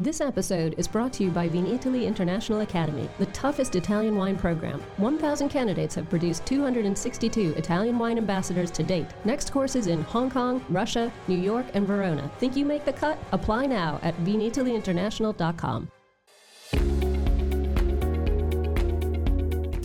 This 0.00 0.20
episode 0.20 0.76
is 0.78 0.86
brought 0.86 1.12
to 1.14 1.24
you 1.24 1.30
by 1.32 1.48
Vinitaly 1.48 2.06
International 2.06 2.60
Academy, 2.60 3.08
the 3.18 3.26
toughest 3.26 3.74
Italian 3.74 4.14
wine 4.14 4.36
program. 4.36 4.80
1,000 4.98 5.48
candidates 5.48 5.96
have 5.96 6.08
produced 6.08 6.46
262 6.46 7.54
Italian 7.56 7.98
wine 7.98 8.16
ambassadors 8.16 8.70
to 8.70 8.84
date. 8.84 9.08
Next 9.24 9.50
courses 9.50 9.88
in 9.88 10.02
Hong 10.02 10.30
Kong, 10.30 10.64
Russia, 10.68 11.12
New 11.26 11.36
York, 11.36 11.66
and 11.74 11.84
Verona. 11.84 12.30
Think 12.38 12.54
you 12.54 12.64
make 12.64 12.84
the 12.84 12.92
cut? 12.92 13.18
Apply 13.32 13.66
now 13.66 13.98
at 14.04 14.16
vinitalyinternational.com. 14.18 15.90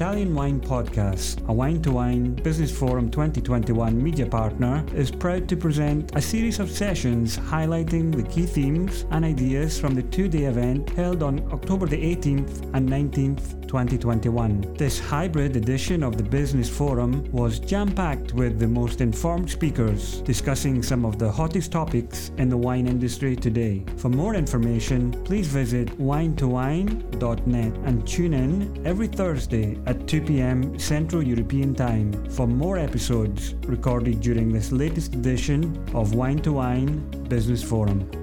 Italian 0.03 0.35
Wine 0.35 0.59
Podcast, 0.59 1.47
a 1.47 1.53
wine 1.53 1.81
to 1.81 1.91
wine 1.93 2.33
Business 2.33 2.77
Forum 2.77 3.09
2021 3.09 4.03
media 4.03 4.25
partner, 4.25 4.85
is 4.93 5.09
proud 5.09 5.47
to 5.47 5.55
present 5.55 6.11
a 6.13 6.21
series 6.21 6.59
of 6.59 6.69
sessions 6.69 7.37
highlighting 7.37 8.13
the 8.13 8.23
key 8.23 8.45
themes 8.45 9.05
and 9.11 9.23
ideas 9.23 9.79
from 9.79 9.95
the 9.95 10.03
two 10.03 10.27
day 10.27 10.43
event 10.43 10.89
held 10.89 11.23
on 11.23 11.39
October 11.53 11.85
the 11.85 11.95
18th 11.95 12.69
and 12.73 12.89
19th 12.89 13.62
2021. 13.73 14.75
This 14.75 14.99
hybrid 14.99 15.55
edition 15.55 16.03
of 16.03 16.15
the 16.15 16.23
Business 16.23 16.69
Forum 16.69 17.27
was 17.31 17.57
jam 17.59 17.91
packed 17.91 18.31
with 18.33 18.59
the 18.59 18.67
most 18.67 19.01
informed 19.01 19.49
speakers 19.49 20.21
discussing 20.21 20.83
some 20.83 21.03
of 21.03 21.17
the 21.17 21.31
hottest 21.31 21.71
topics 21.71 22.29
in 22.37 22.49
the 22.49 22.57
wine 22.57 22.85
industry 22.85 23.35
today. 23.35 23.83
For 23.97 24.09
more 24.09 24.35
information, 24.35 25.11
please 25.23 25.47
visit 25.47 25.87
winetowine.net 25.97 27.73
and 27.87 28.07
tune 28.07 28.35
in 28.35 28.85
every 28.85 29.07
Thursday 29.07 29.79
at 29.87 30.07
2 30.07 30.21
p.m. 30.21 30.77
Central 30.77 31.23
European 31.23 31.73
Time 31.73 32.11
for 32.29 32.45
more 32.45 32.77
episodes 32.77 33.55
recorded 33.65 34.21
during 34.21 34.53
this 34.53 34.71
latest 34.71 35.15
edition 35.15 35.83
of 35.95 36.13
Wine 36.13 36.37
to 36.43 36.53
Wine 36.53 36.99
Business 37.27 37.63
Forum. 37.63 38.22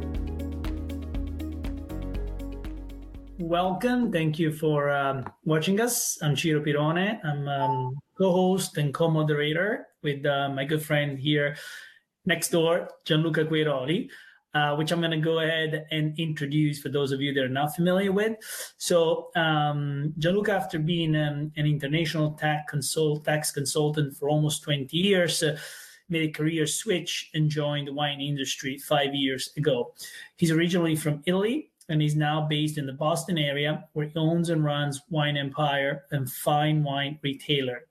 Welcome. 3.41 4.13
Thank 4.13 4.38
you 4.38 4.52
for 4.52 4.91
um, 4.91 5.24
watching 5.45 5.80
us. 5.80 6.19
I'm 6.23 6.37
Ciro 6.37 6.60
Pirone. 6.60 7.19
I'm 7.24 7.49
um, 7.49 7.99
co-host 8.19 8.77
and 8.77 8.93
co-moderator 8.93 9.87
with 10.02 10.27
uh, 10.27 10.51
my 10.51 10.65
good 10.65 10.82
friend 10.82 11.19
here 11.19 11.57
next 12.27 12.51
door, 12.51 12.91
Gianluca 13.07 13.47
Quiroli, 13.47 14.10
uh, 14.52 14.77
which 14.77 14.93
I'm 14.93 15.01
going 15.01 15.13
to 15.13 15.16
go 15.16 15.38
ahead 15.41 15.87
and 15.91 16.19
introduce 16.19 16.80
for 16.80 16.91
those 16.91 17.13
of 17.13 17.23
you 17.23 17.32
that 17.32 17.43
are 17.43 17.49
not 17.49 17.74
familiar 17.74 18.13
with. 18.13 18.37
So 18.77 19.30
um, 19.35 20.13
Gianluca, 20.19 20.52
after 20.52 20.79
being 20.79 21.16
um, 21.16 21.51
an 21.57 21.65
international 21.65 22.32
tax, 22.32 22.71
consult, 22.71 23.25
tax 23.25 23.52
consultant 23.52 24.16
for 24.19 24.29
almost 24.29 24.63
20 24.65 24.95
years, 24.95 25.43
uh, 25.43 25.57
made 26.10 26.29
a 26.29 26.32
career 26.32 26.66
switch 26.66 27.30
and 27.32 27.49
joined 27.49 27.88
the 27.88 27.93
wine 27.95 28.21
industry 28.21 28.77
five 28.77 29.15
years 29.15 29.51
ago. 29.57 29.95
He's 30.37 30.51
originally 30.51 30.97
from 30.97 31.23
Italy 31.25 31.70
and 31.91 32.01
he's 32.01 32.16
now 32.16 32.46
based 32.49 32.79
in 32.79 32.87
the 32.87 32.93
Boston 32.93 33.37
area 33.37 33.85
where 33.93 34.07
he 34.07 34.16
owns 34.16 34.49
and 34.49 34.65
runs 34.65 35.02
Wine 35.10 35.37
Empire 35.37 36.05
and 36.13 36.30
Fine 36.30 36.82
Wine 36.82 37.19
Retailer. 37.23 37.87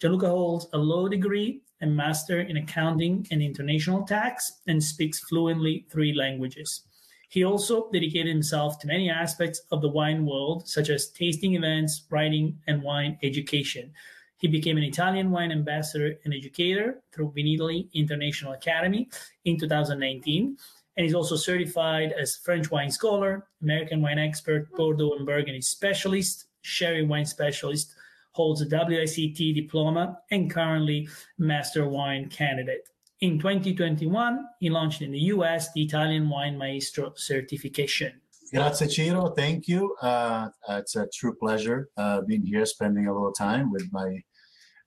Gianluca 0.00 0.28
holds 0.28 0.66
a 0.72 0.78
law 0.78 1.08
degree 1.08 1.62
and 1.80 1.96
master 1.96 2.40
in 2.40 2.56
accounting 2.56 3.26
and 3.30 3.40
international 3.40 4.02
tax 4.02 4.60
and 4.66 4.82
speaks 4.82 5.20
fluently 5.20 5.86
three 5.88 6.12
languages. 6.12 6.82
He 7.28 7.44
also 7.44 7.90
dedicated 7.92 8.32
himself 8.32 8.78
to 8.80 8.86
many 8.86 9.08
aspects 9.08 9.62
of 9.70 9.80
the 9.80 9.88
wine 9.88 10.26
world, 10.26 10.68
such 10.68 10.90
as 10.90 11.10
tasting 11.10 11.54
events, 11.54 12.04
writing, 12.10 12.58
and 12.66 12.82
wine 12.82 13.18
education. 13.22 13.92
He 14.36 14.48
became 14.48 14.76
an 14.76 14.84
Italian 14.84 15.30
wine 15.30 15.52
ambassador 15.52 16.18
and 16.24 16.34
educator 16.34 17.02
through 17.12 17.32
Vinitaly 17.32 17.92
International 17.92 18.52
Academy 18.52 19.08
in 19.44 19.58
2019 19.58 20.56
and 20.96 21.04
he's 21.04 21.14
also 21.14 21.36
certified 21.36 22.12
as 22.12 22.36
French 22.36 22.70
wine 22.70 22.90
scholar, 22.90 23.46
American 23.62 24.00
wine 24.00 24.18
expert, 24.18 24.70
Bordeaux 24.72 25.12
and 25.12 25.26
Burgundy 25.26 25.60
specialist, 25.60 26.46
sherry 26.62 27.04
wine 27.04 27.26
specialist, 27.26 27.94
holds 28.32 28.60
a 28.62 28.66
WSET 28.66 29.54
diploma, 29.54 30.18
and 30.30 30.50
currently 30.50 31.08
master 31.38 31.88
wine 31.88 32.28
candidate. 32.28 32.88
In 33.20 33.38
2021, 33.38 34.44
he 34.60 34.70
launched 34.70 35.02
in 35.02 35.12
the 35.12 35.20
US 35.34 35.72
the 35.72 35.82
Italian 35.82 36.28
Wine 36.28 36.58
Maestro 36.58 37.12
certification. 37.16 38.20
Grazie, 38.52 38.88
Ciro. 38.88 39.30
Thank 39.30 39.66
you. 39.66 39.96
Uh, 40.00 40.48
it's 40.68 40.96
a 40.96 41.08
true 41.12 41.34
pleasure 41.34 41.88
uh, 41.96 42.20
being 42.20 42.44
here, 42.44 42.66
spending 42.66 43.06
a 43.06 43.12
little 43.12 43.32
time 43.32 43.72
with 43.72 43.88
my 43.92 44.20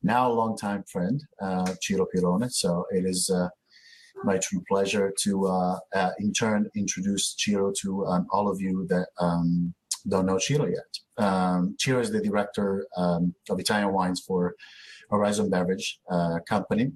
now 0.04 0.30
longtime 0.30 0.84
friend, 0.84 1.22
uh, 1.42 1.74
Ciro 1.82 2.06
Pirone. 2.14 2.52
So 2.52 2.86
it 2.92 3.06
is 3.06 3.30
uh, 3.30 3.50
my 4.24 4.38
true 4.38 4.64
pleasure 4.68 5.14
to, 5.24 5.48
uh, 5.48 5.80
uh, 5.94 6.12
in 6.20 6.34
turn, 6.34 6.70
introduce 6.76 7.36
Ciro 7.38 7.72
to 7.82 8.06
um, 8.06 8.28
all 8.32 8.50
of 8.50 8.60
you 8.60 8.86
that 8.90 9.08
um, 9.20 9.74
don't 10.08 10.26
know 10.26 10.38
Ciro 10.38 10.66
yet. 10.66 11.24
Um, 11.24 11.76
Ciro 11.80 12.00
is 12.00 12.12
the 12.12 12.22
director 12.22 12.88
um, 12.96 13.34
of 13.50 13.60
Italian 13.60 13.94
wines 13.94 14.22
for 14.22 14.56
Horizon 15.10 15.50
Beverage 15.50 16.00
uh, 16.10 16.40
Company, 16.48 16.92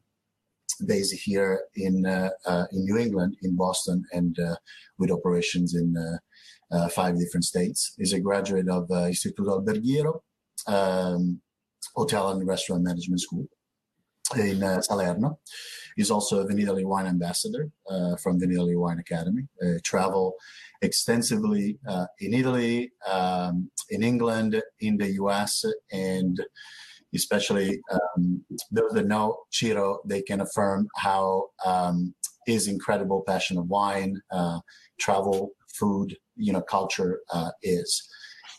based 0.86 1.14
here 1.14 1.62
in 1.76 2.06
uh, 2.06 2.30
uh, 2.46 2.66
in 2.72 2.86
New 2.86 2.98
England, 2.98 3.38
in 3.44 3.56
Boston, 3.56 4.04
and 4.12 4.38
uh, 4.40 4.56
with 4.98 5.12
operations 5.12 5.76
in 5.76 5.96
five 6.92 7.18
different 7.18 7.46
states. 7.46 7.94
He's 7.98 8.14
a 8.14 8.20
graduate 8.20 8.70
of 8.70 8.88
Istituto 8.90 9.60
Alberghiero, 9.60 10.22
um, 10.68 11.42
Hotel 11.96 12.30
and 12.30 12.48
Restaurant 12.48 12.84
Management 12.84 13.22
School 13.22 13.48
in 14.38 14.82
Salerno. 14.82 15.40
He's 15.96 16.12
also 16.12 16.40
a 16.40 16.46
Vinitaly 16.46 16.86
Wine 16.86 17.08
Ambassador 17.08 17.70
uh, 17.90 18.16
from 18.16 18.40
Vinitaly 18.40 18.78
Wine 18.78 19.00
Academy. 19.00 19.48
Uh, 19.62 19.78
travel 19.84 20.36
extensively 20.82 21.78
uh, 21.88 22.06
in 22.20 22.34
Italy, 22.34 22.92
um, 23.10 23.70
in 23.90 24.04
England, 24.04 24.62
in 24.80 24.98
the 24.98 25.12
US, 25.14 25.66
and 25.92 26.40
especially 27.14 27.82
um, 27.92 28.44
those 28.72 28.92
that 28.94 29.08
know 29.08 29.38
Ciro, 29.52 30.00
they 30.06 30.22
can 30.22 30.42
affirm 30.42 30.88
how 30.96 31.50
um, 31.66 32.14
his 32.46 32.68
incredible 32.68 33.24
passion 33.28 33.58
of 33.58 33.68
wine, 33.68 34.20
uh, 34.32 34.60
travel, 35.00 35.52
food, 35.68 36.18
you 36.36 36.54
know, 36.54 36.62
culture 36.62 37.20
uh, 37.32 37.52
is. 37.62 38.08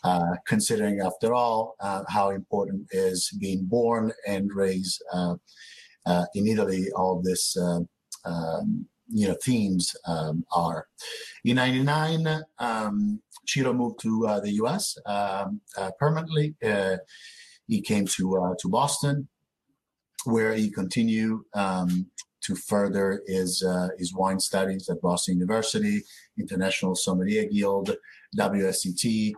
Uh, 0.03 0.35
considering, 0.45 0.99
after 0.99 1.33
all, 1.33 1.75
how 2.09 2.29
important 2.29 2.85
is 2.91 3.31
being 3.39 3.63
born 3.63 4.11
and 4.27 4.51
raised 4.53 5.01
uh, 6.05 6.25
in 6.35 6.47
Italy 6.47 6.87
all 6.95 7.21
this 7.21 7.55
uh, 7.57 7.79
um, 8.25 8.85
you 9.07 9.27
know 9.27 9.35
themes 9.43 9.95
um, 10.07 10.45
are. 10.51 10.87
In 11.43 11.55
'99, 11.55 12.43
um, 12.59 13.21
Ciro 13.47 13.73
moved 13.73 13.99
to 14.01 14.27
uh, 14.27 14.39
the 14.39 14.51
U.S. 14.53 14.97
Um, 15.05 15.61
uh, 15.77 15.91
permanently. 15.99 16.55
Uh, 16.63 16.97
he 17.67 17.81
came 17.81 18.05
to 18.07 18.37
uh, 18.37 18.53
to 18.59 18.69
Boston, 18.69 19.27
where 20.25 20.53
he 20.53 20.69
continued 20.69 21.41
um, 21.53 22.07
to 22.41 22.55
further 22.55 23.21
his 23.27 23.63
his 23.97 24.13
wine 24.13 24.39
studies 24.39 24.89
at 24.89 25.01
Boston 25.01 25.35
University, 25.35 26.03
International 26.37 26.95
Sommelier 26.95 27.45
Guild, 27.45 27.95
WSET 28.37 29.33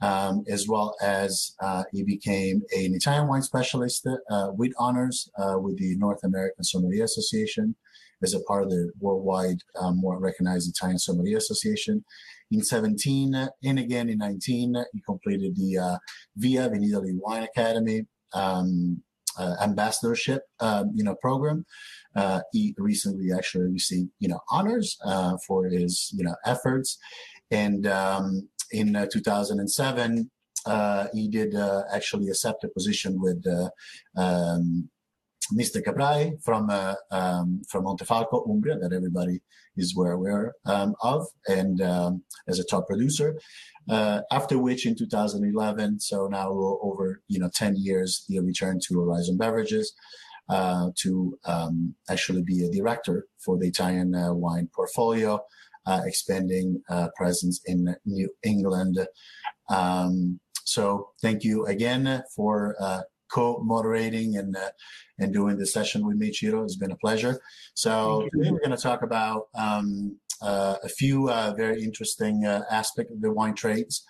um, 0.00 0.44
as 0.48 0.68
well 0.68 0.94
as 1.02 1.54
uh, 1.60 1.84
he 1.92 2.02
became 2.02 2.62
an 2.76 2.94
Italian 2.94 3.26
wine 3.26 3.42
specialist 3.42 4.06
uh, 4.30 4.48
with 4.52 4.72
honors 4.78 5.30
uh, 5.38 5.58
with 5.58 5.78
the 5.78 5.96
North 5.96 6.22
American 6.24 6.64
Sommelier 6.64 7.04
Association 7.04 7.74
as 8.22 8.34
a 8.34 8.40
part 8.40 8.64
of 8.64 8.70
the 8.70 8.90
worldwide 9.00 9.58
um, 9.80 9.98
more 9.98 10.18
recognized 10.18 10.68
Italian 10.68 10.98
Sommelier 10.98 11.36
Association. 11.36 12.04
In 12.50 12.62
17 12.62 13.34
and 13.34 13.78
again 13.78 14.08
in 14.08 14.18
19, 14.18 14.74
he 14.92 15.00
completed 15.02 15.54
the 15.56 15.78
uh, 15.78 15.98
VIA 16.36 16.70
Vinitaly 16.70 17.12
Wine 17.14 17.42
Academy 17.42 18.06
um, 18.32 19.02
uh, 19.38 19.54
ambassadorship, 19.62 20.42
um, 20.60 20.90
you 20.94 21.04
know, 21.04 21.14
program. 21.16 21.64
Uh, 22.16 22.40
he 22.52 22.74
recently 22.78 23.32
actually 23.32 23.70
received, 23.70 24.10
you 24.18 24.28
know, 24.28 24.40
honors 24.50 24.96
for 25.46 25.66
his, 25.66 26.12
you 26.16 26.24
know, 26.24 26.34
efforts. 26.44 26.98
And 27.50 27.86
um, 27.86 28.48
in 28.72 28.96
uh, 28.96 29.06
2007, 29.10 30.30
uh, 30.66 31.06
he 31.14 31.28
did 31.28 31.54
uh, 31.54 31.82
actually 31.92 32.28
accept 32.28 32.64
a 32.64 32.68
position 32.68 33.20
with 33.20 33.44
um, 34.16 34.88
Mr. 35.52 35.82
Caprai 35.82 36.42
from 36.42 36.68
uh, 36.70 36.94
um, 37.10 37.62
from 37.68 37.84
Montefalco, 37.84 38.48
Umbria, 38.48 38.78
that 38.78 38.92
everybody 38.92 39.40
is 39.76 39.96
well 39.96 40.12
aware 40.12 40.54
um, 40.66 40.94
of, 41.02 41.26
and 41.46 41.80
um, 41.80 42.22
as 42.48 42.58
a 42.58 42.64
top 42.64 42.86
producer. 42.86 43.38
Uh, 43.88 44.20
after 44.30 44.58
which, 44.58 44.84
in 44.84 44.94
2011, 44.94 46.00
so 46.00 46.26
now 46.26 46.50
over 46.50 47.22
you 47.28 47.38
know 47.38 47.50
10 47.54 47.76
years, 47.76 48.24
he 48.28 48.38
returned 48.38 48.82
to 48.82 49.00
Horizon 49.00 49.38
Beverages 49.38 49.94
uh, 50.50 50.90
to 50.96 51.38
um, 51.46 51.94
actually 52.10 52.42
be 52.42 52.66
a 52.66 52.70
director 52.70 53.26
for 53.38 53.56
the 53.56 53.68
Italian 53.68 54.12
wine 54.38 54.68
portfolio 54.74 55.40
expanding 56.06 56.82
uh, 56.88 57.08
presence 57.16 57.60
in 57.66 57.94
New 58.04 58.30
England. 58.42 58.98
Um, 59.70 60.40
so 60.64 61.10
thank 61.22 61.44
you 61.44 61.66
again 61.66 62.22
for 62.34 62.76
uh, 62.80 63.02
co-moderating 63.30 64.36
and 64.36 64.56
uh, 64.56 64.70
and 65.18 65.32
doing 65.32 65.58
this 65.58 65.72
session 65.72 66.06
with 66.06 66.16
me, 66.16 66.32
Ciro. 66.32 66.62
It's 66.62 66.76
been 66.76 66.92
a 66.92 66.96
pleasure. 66.96 67.40
So 67.74 68.28
today 68.32 68.50
we're 68.50 68.60
going 68.60 68.76
to 68.76 68.82
talk 68.90 69.02
about 69.02 69.48
um, 69.54 70.16
uh, 70.40 70.76
a 70.82 70.88
few 70.88 71.28
uh, 71.28 71.54
very 71.56 71.82
interesting 71.82 72.44
uh, 72.44 72.62
aspects 72.70 73.12
of 73.12 73.20
the 73.20 73.32
wine 73.32 73.54
trades. 73.54 74.04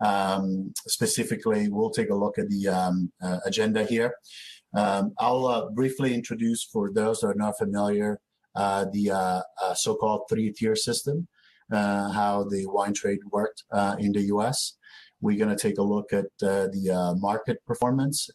Um, 0.00 0.72
specifically, 0.86 1.68
we'll 1.68 1.90
take 1.90 2.10
a 2.10 2.14
look 2.14 2.38
at 2.38 2.48
the 2.48 2.68
um, 2.68 3.12
uh, 3.22 3.38
agenda 3.44 3.84
here. 3.84 4.14
Um, 4.74 5.12
I'll 5.18 5.46
uh, 5.46 5.70
briefly 5.70 6.14
introduce, 6.14 6.62
for 6.64 6.92
those 6.92 7.20
that 7.20 7.28
are 7.28 7.34
not 7.34 7.58
familiar, 7.58 8.10
uh, 8.14 8.18
the 8.92 9.44
so-called 9.74 10.22
three-tier 10.28 10.76
system, 10.76 11.28
how 11.70 12.46
the 12.50 12.66
wine 12.66 12.94
trade 12.94 13.20
worked 13.30 13.64
in 13.98 14.12
the 14.12 14.22
U.S. 14.34 14.76
We're 15.20 15.38
going 15.38 15.54
to 15.56 15.62
take 15.62 15.78
a 15.78 15.82
look 15.82 16.12
at 16.12 16.26
the 16.38 17.16
market 17.20 17.58
performance 17.66 18.28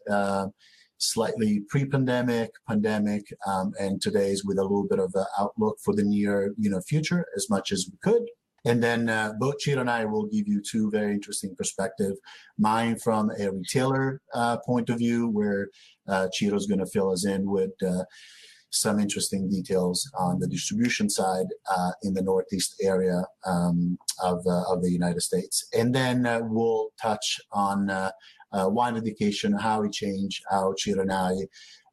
slightly 1.04 1.62
pre-pandemic, 1.70 2.52
pandemic, 2.68 3.24
um, 3.46 3.74
and 3.80 4.02
today's 4.02 4.44
with 4.46 4.58
a 4.58 4.62
little 4.62 4.88
bit 4.90 5.00
of 5.00 5.12
an 5.16 5.26
outlook 5.38 5.78
for 5.84 5.94
the 5.94 6.04
near, 6.04 6.54
you 6.58 6.70
know, 6.70 6.82
future 6.82 7.26
as 7.36 7.50
much 7.50 7.72
as 7.72 7.88
we 7.92 7.98
could. 8.02 8.24
And 8.66 8.82
then 8.82 9.10
uh, 9.10 9.34
both 9.40 9.62
Ciro 9.62 9.82
and 9.82 9.90
I 9.90 10.06
will 10.06 10.26
give 10.28 10.48
you 10.48 10.62
two 10.62 10.90
very 10.90 11.12
interesting 11.12 11.54
perspectives. 11.56 12.18
Mine 12.58 12.98
from 12.98 13.30
a 13.38 13.52
retailer 13.52 14.22
uh, 14.34 14.58
point 14.66 14.90
of 14.90 15.00
view, 15.00 15.28
where 15.28 15.68
uh, 16.08 16.28
Ciro's 16.32 16.66
going 16.66 16.80
to 16.80 16.86
fill 16.86 17.12
us 17.12 17.26
in 17.26 17.50
with 17.50 17.72
uh, 17.86 18.04
some 18.74 19.00
interesting 19.00 19.48
details 19.48 20.10
on 20.18 20.40
the 20.40 20.48
distribution 20.48 21.08
side 21.08 21.46
uh, 21.70 21.92
in 22.02 22.14
the 22.14 22.24
Northeast 22.24 22.76
area 22.82 23.24
um, 23.46 23.98
of, 24.22 24.46
uh, 24.48 24.64
of 24.68 24.82
the 24.82 24.92
United 24.92 25.22
States. 25.22 25.66
And 25.78 25.94
then 25.94 26.26
uh, 26.26 26.40
we'll 26.42 26.90
touch 27.00 27.40
on 27.52 27.92
uh, 27.92 28.12
uh, 28.52 28.68
wine 28.70 28.98
education, 28.98 29.54
how 29.54 29.84
it 29.84 29.94
changed, 29.94 30.44
how 30.50 30.74
Ciro 30.76 31.02
and 31.02 31.14
I 31.14 31.34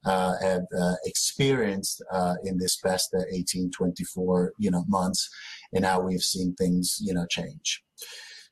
uh, 0.06 0.32
have 0.41 0.65
experienced 1.05 2.03
in 2.44 2.56
this 2.56 2.77
past 2.77 3.15
uh, 3.15 3.23
18, 3.31 3.71
24, 3.71 4.55
you 4.59 4.71
know, 4.71 4.85
months, 4.88 5.29
and 5.75 5.85
how 5.85 6.00
we've 6.00 6.23
seen 6.23 6.55
things, 6.55 6.97
you 7.00 7.12
know, 7.12 7.27
change. 7.27 7.82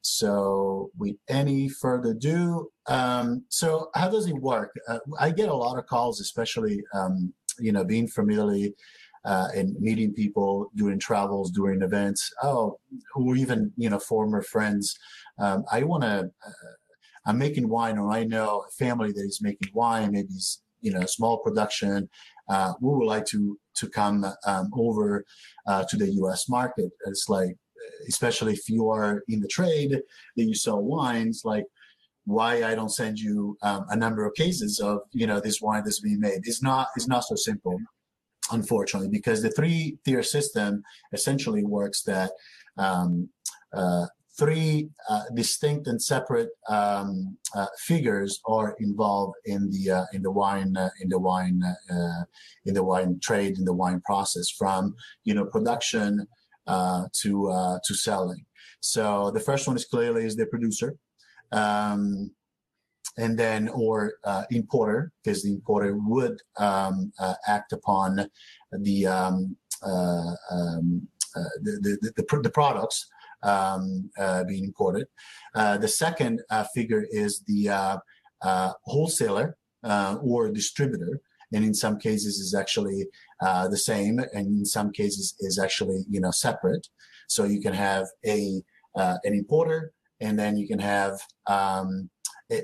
So, 0.03 0.91
with 0.97 1.17
any 1.29 1.69
further 1.69 2.11
ado, 2.11 2.71
um, 2.87 3.45
so 3.49 3.91
how 3.95 4.09
does 4.09 4.27
it 4.27 4.37
work? 4.37 4.75
Uh, 4.89 5.01
I 5.19 5.31
get 5.31 5.49
a 5.49 5.55
lot 5.55 5.79
of 5.79 5.87
calls, 5.87 6.21
especially, 6.21 6.83
um, 6.95 7.35
you 7.59 7.73
know, 7.73 7.85
being 7.85 8.09
familiar 8.09 8.71
uh, 9.25 9.49
and 9.55 9.79
meeting 9.81 10.13
people 10.13 10.71
during 10.75 10.99
travels, 10.99 11.51
during 11.51 11.83
events. 11.83 12.33
Oh, 12.43 12.79
or 13.15 13.37
even 13.37 13.73
you 13.77 13.91
know, 13.91 13.99
former 13.99 14.43
friends. 14.43 14.99
Um, 15.39 15.65
I 15.71 15.83
want 15.83 16.03
to. 16.03 16.31
Uh, 16.47 16.51
I'm 17.27 17.37
making 17.37 17.69
wine, 17.69 17.99
or 17.99 18.11
I 18.11 18.25
know 18.25 18.65
a 18.67 18.71
family 18.73 19.13
that 19.13 19.25
is 19.25 19.43
making 19.43 19.71
wine. 19.75 20.13
Maybe 20.13 20.29
you 20.81 20.93
know 20.93 21.05
small 21.05 21.39
production. 21.39 22.09
Uh, 22.49 22.73
we 22.81 22.95
would 22.95 23.07
like 23.07 23.27
to 23.27 23.59
to 23.77 23.89
come 23.89 24.25
um, 24.47 24.71
over 24.75 25.25
uh, 25.67 25.85
to 25.85 25.97
the 25.97 26.11
U.S. 26.23 26.49
market. 26.49 26.91
It's 27.07 27.29
like, 27.29 27.55
especially 28.09 28.55
if 28.55 28.69
you 28.69 28.89
are 28.89 29.23
in 29.29 29.41
the 29.41 29.49
trade 29.49 29.91
that 29.91 30.45
you 30.45 30.55
sell 30.55 30.83
wines, 30.83 31.43
like 31.45 31.65
why 32.29 32.63
I 32.63 32.75
don't 32.75 32.91
send 32.91 33.19
you 33.19 33.57
um, 33.63 33.87
a 33.89 33.97
number 33.97 34.27
of 34.27 34.35
cases 34.35 34.81
of 34.81 35.01
you 35.13 35.27
know 35.27 35.41
this 35.41 35.61
wine 35.63 35.83
that's 35.85 36.01
being 36.01 36.21
made. 36.21 36.41
It's 36.45 36.63
not 36.63 36.89
it's 36.95 37.09
not 37.09 37.25
so 37.25 37.35
simple, 37.35 37.79
unfortunately, 38.53 39.09
because 39.09 39.43
the 39.43 39.51
three 39.51 39.99
tier 40.05 40.23
system 40.23 40.83
essentially 41.13 41.65
works 41.65 42.03
that. 42.03 42.31
Um, 42.77 43.31
uh, 43.73 44.07
three 44.39 44.89
uh, 45.11 45.25
distinct 45.35 45.89
and 45.89 46.01
separate 46.01 46.51
um, 46.69 47.37
uh, 47.57 47.67
figures 47.77 48.41
are 48.47 48.77
involved 48.79 49.35
in 49.47 49.69
the 49.71 49.91
uh, 49.91 50.05
in 50.13 50.23
the 50.23 50.31
wine 50.31 50.77
uh, 50.77 50.91
in 51.01 51.09
the 51.09 51.19
wine 51.19 51.61
uh, 51.91 52.23
in 52.65 52.73
the 52.73 52.85
wine 52.85 53.19
trade 53.21 53.59
in 53.59 53.65
the 53.65 53.75
wine 53.75 54.01
process 54.07 54.49
from 54.49 54.95
you 55.25 55.35
know 55.35 55.45
production 55.45 56.27
to 56.69 57.79
to 57.85 57.95
selling. 57.95 58.45
So 58.81 59.33
the 59.33 59.41
first 59.41 59.67
one 59.67 59.77
is 59.77 59.85
clearly 59.85 60.25
is 60.25 60.37
the 60.37 60.47
producer. 60.47 60.97
Um, 61.53 62.33
and 63.17 63.37
then, 63.37 63.69
or 63.71 64.13
importer, 64.51 65.11
because 65.25 65.43
the 65.43 65.51
importer 65.51 65.97
would 65.97 66.41
um, 66.57 67.13
act 67.49 67.73
upon 67.73 68.29
the, 68.71 69.07
um, 69.07 69.57
um, 69.83 71.09
the, 71.63 71.99
the, 72.03 72.13
the, 72.17 72.41
the 72.43 72.51
products 72.51 73.09
um, 73.43 74.11
uh, 74.19 74.45
being 74.45 74.65
imported. 74.65 75.07
Uh, 75.55 75.79
the 75.79 75.89
second 75.89 76.43
uh, 76.51 76.65
figure 76.75 77.07
is 77.11 77.43
the 77.47 77.69
uh, 77.69 77.99
uh, 78.43 78.73
wholesaler 78.85 79.57
or 79.83 80.51
distributor, 80.51 81.21
and 81.53 81.65
in 81.65 81.75
some 81.75 81.99
cases 81.99 82.39
is 82.39 82.55
actually 82.55 83.07
the 83.41 83.77
same, 83.77 84.19
and 84.35 84.47
in 84.47 84.65
some 84.65 84.91
cases 84.91 85.35
is 85.41 85.59
actually 85.59 86.05
you 86.09 86.21
know 86.21 86.31
separate. 86.31 86.87
So 87.29 87.45
you 87.45 87.61
can 87.61 87.75
have 87.75 88.07
a 88.27 88.63
an 88.97 89.35
importer, 89.35 89.93
and 90.21 90.39
then 90.39 90.57
you 90.57 90.67
can 90.67 90.79
have 90.79 91.19
um, 91.47 92.11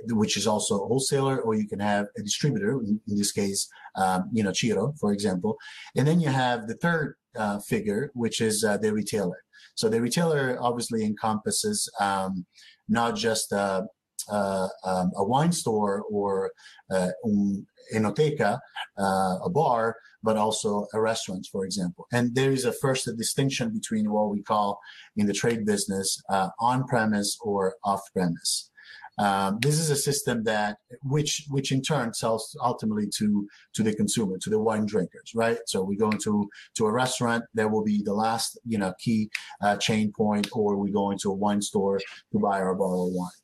which 0.09 0.37
is 0.37 0.47
also 0.47 0.77
a 0.77 0.87
wholesaler, 0.87 1.41
or 1.41 1.55
you 1.55 1.69
can 1.69 1.81
have 1.81 2.07
a 2.17 2.23
distributor. 2.23 2.73
In, 2.81 3.01
in 3.07 3.17
this 3.19 3.33
case, 3.33 3.69
um, 3.97 4.31
you 4.33 4.43
know, 4.43 4.53
Ciro, 4.53 4.95
for 4.99 5.13
example, 5.13 5.57
and 5.97 6.07
then 6.07 6.21
you 6.21 6.29
have 6.29 6.67
the 6.67 6.75
third 6.77 7.17
uh, 7.37 7.59
figure, 7.59 8.11
which 8.15 8.41
is 8.41 8.65
uh, 8.65 8.79
the 8.79 8.93
retailer. 8.93 9.45
So 9.75 9.89
the 9.89 10.01
retailer 10.01 10.57
obviously 10.61 11.05
encompasses 11.05 11.91
um, 12.01 12.47
not 12.89 13.17
just 13.17 13.53
a, 13.53 13.87
a, 14.29 14.69
um, 14.85 15.13
a, 15.17 15.25
wine 15.25 15.53
store 15.53 16.05
or 16.11 16.51
uh, 16.91 17.11
un 17.25 17.67
enoteca, 17.95 18.59
uh, 18.99 19.37
a 19.45 19.51
bar, 19.51 19.97
but 20.23 20.37
also 20.37 20.87
a 20.95 21.01
restaurant, 21.01 21.47
for 21.53 21.65
example. 21.65 22.07
And 22.13 22.35
there 22.35 22.51
is 22.51 22.65
a 22.65 22.73
first 22.73 23.09
distinction 23.17 23.73
between 23.73 24.11
what 24.11 24.31
we 24.31 24.43
call 24.43 24.81
in 25.17 25.27
the 25.27 25.35
trade 25.35 25.67
business 25.67 26.21
uh, 26.31 26.49
on-premise 26.61 27.37
or 27.43 27.75
off-premise. 27.85 28.71
Um, 29.19 29.59
this 29.61 29.79
is 29.79 29.91
a 29.91 29.97
system 29.97 30.43
that 30.45 30.79
which 31.05 31.45
which 31.49 31.71
in 31.71 31.83
turn 31.83 32.13
sells 32.15 32.57
ultimately 32.61 33.09
to 33.19 33.49
to 33.75 33.83
the 33.85 33.95
consumer, 33.95 34.39
to 34.39 34.51
the 34.51 34.59
wine 34.59 34.87
drinkers, 34.87 35.33
right? 35.35 35.59
So 35.67 35.85
we 35.85 35.97
go 35.97 36.11
into 36.11 36.49
to 36.77 36.87
a 36.87 36.93
restaurant, 36.93 37.45
that 37.55 37.71
will 37.71 37.85
be 37.85 38.03
the 38.03 38.15
last 38.15 38.59
you 38.65 38.79
know 38.79 38.93
key 38.99 39.31
uh, 39.63 39.77
chain 39.77 40.13
point, 40.13 40.49
or 40.53 40.77
we 40.77 40.91
go 40.91 41.13
into 41.13 41.31
a 41.31 41.35
wine 41.35 41.63
store 41.63 42.01
to 42.33 42.39
buy 42.41 42.61
our 42.61 42.75
bottle 42.75 43.07
of 43.07 43.15
wine. 43.15 43.44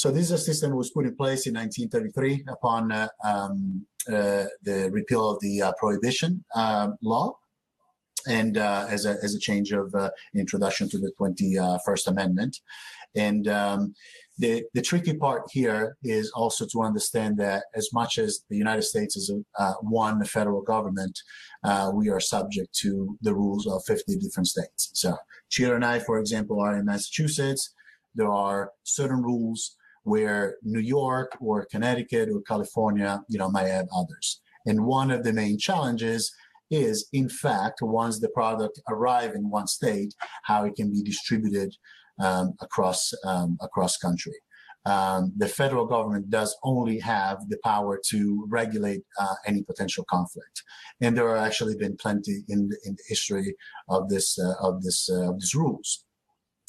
So 0.00 0.10
this 0.10 0.30
system 0.30 0.74
was 0.74 0.90
put 0.90 1.04
in 1.04 1.14
place 1.14 1.46
in 1.46 1.52
1933 1.52 2.46
upon 2.48 2.90
uh, 2.90 3.08
um, 3.22 3.84
uh, 4.08 4.46
the 4.62 4.88
repeal 4.90 5.28
of 5.28 5.38
the 5.40 5.60
uh, 5.60 5.72
prohibition 5.78 6.42
um, 6.54 6.96
law 7.02 7.36
and 8.26 8.56
uh, 8.56 8.86
as, 8.88 9.04
a, 9.04 9.18
as 9.22 9.34
a 9.34 9.38
change 9.38 9.72
of 9.72 9.94
uh, 9.94 10.08
introduction 10.34 10.88
to 10.88 10.98
the 10.98 11.12
21st 11.20 12.06
Amendment. 12.06 12.60
And 13.14 13.46
um, 13.48 13.94
the, 14.38 14.64
the 14.72 14.80
tricky 14.80 15.18
part 15.18 15.42
here 15.52 15.98
is 16.02 16.30
also 16.30 16.64
to 16.72 16.80
understand 16.80 17.36
that 17.36 17.64
as 17.74 17.90
much 17.92 18.16
as 18.16 18.40
the 18.48 18.56
United 18.56 18.84
States 18.84 19.18
is 19.18 19.28
a, 19.28 19.62
uh, 19.62 19.74
one 19.82 20.24
federal 20.24 20.62
government, 20.62 21.20
uh, 21.62 21.90
we 21.92 22.08
are 22.08 22.20
subject 22.20 22.72
to 22.76 23.18
the 23.20 23.34
rules 23.34 23.66
of 23.66 23.84
50 23.84 24.16
different 24.16 24.46
states. 24.46 24.92
So 24.94 25.14
Ciro 25.50 25.74
and 25.74 25.84
I, 25.84 25.98
for 25.98 26.18
example, 26.18 26.58
are 26.58 26.78
in 26.78 26.86
Massachusetts. 26.86 27.74
There 28.14 28.32
are 28.32 28.72
certain 28.82 29.22
rules 29.22 29.76
where 30.04 30.56
New 30.62 30.80
York 30.80 31.36
or 31.40 31.66
Connecticut 31.66 32.28
or 32.28 32.40
California, 32.42 33.20
you 33.28 33.38
know, 33.38 33.50
might 33.50 33.66
have 33.66 33.86
others. 33.94 34.40
And 34.66 34.84
one 34.84 35.10
of 35.10 35.24
the 35.24 35.32
main 35.32 35.58
challenges 35.58 36.32
is, 36.70 37.08
in 37.12 37.28
fact, 37.28 37.82
once 37.82 38.20
the 38.20 38.28
product 38.28 38.80
arrive 38.88 39.34
in 39.34 39.50
one 39.50 39.66
state, 39.66 40.14
how 40.44 40.64
it 40.64 40.76
can 40.76 40.90
be 40.90 41.02
distributed 41.02 41.74
um, 42.20 42.54
across 42.60 43.12
um, 43.24 43.58
across 43.60 43.96
country. 43.96 44.34
Um, 44.86 45.32
the 45.36 45.48
federal 45.48 45.84
government 45.84 46.30
does 46.30 46.56
only 46.62 46.98
have 47.00 47.48
the 47.48 47.58
power 47.62 48.00
to 48.06 48.46
regulate 48.48 49.02
uh, 49.20 49.34
any 49.46 49.62
potential 49.62 50.04
conflict, 50.08 50.62
and 51.00 51.16
there 51.16 51.34
have 51.34 51.46
actually 51.46 51.76
been 51.76 51.96
plenty 51.96 52.44
in 52.48 52.70
in 52.84 52.94
the 52.94 53.04
history 53.08 53.54
of 53.88 54.08
this 54.08 54.38
uh, 54.38 54.54
of 54.60 54.82
this 54.82 55.10
uh, 55.10 55.30
of 55.30 55.40
these 55.40 55.54
rules. 55.54 56.04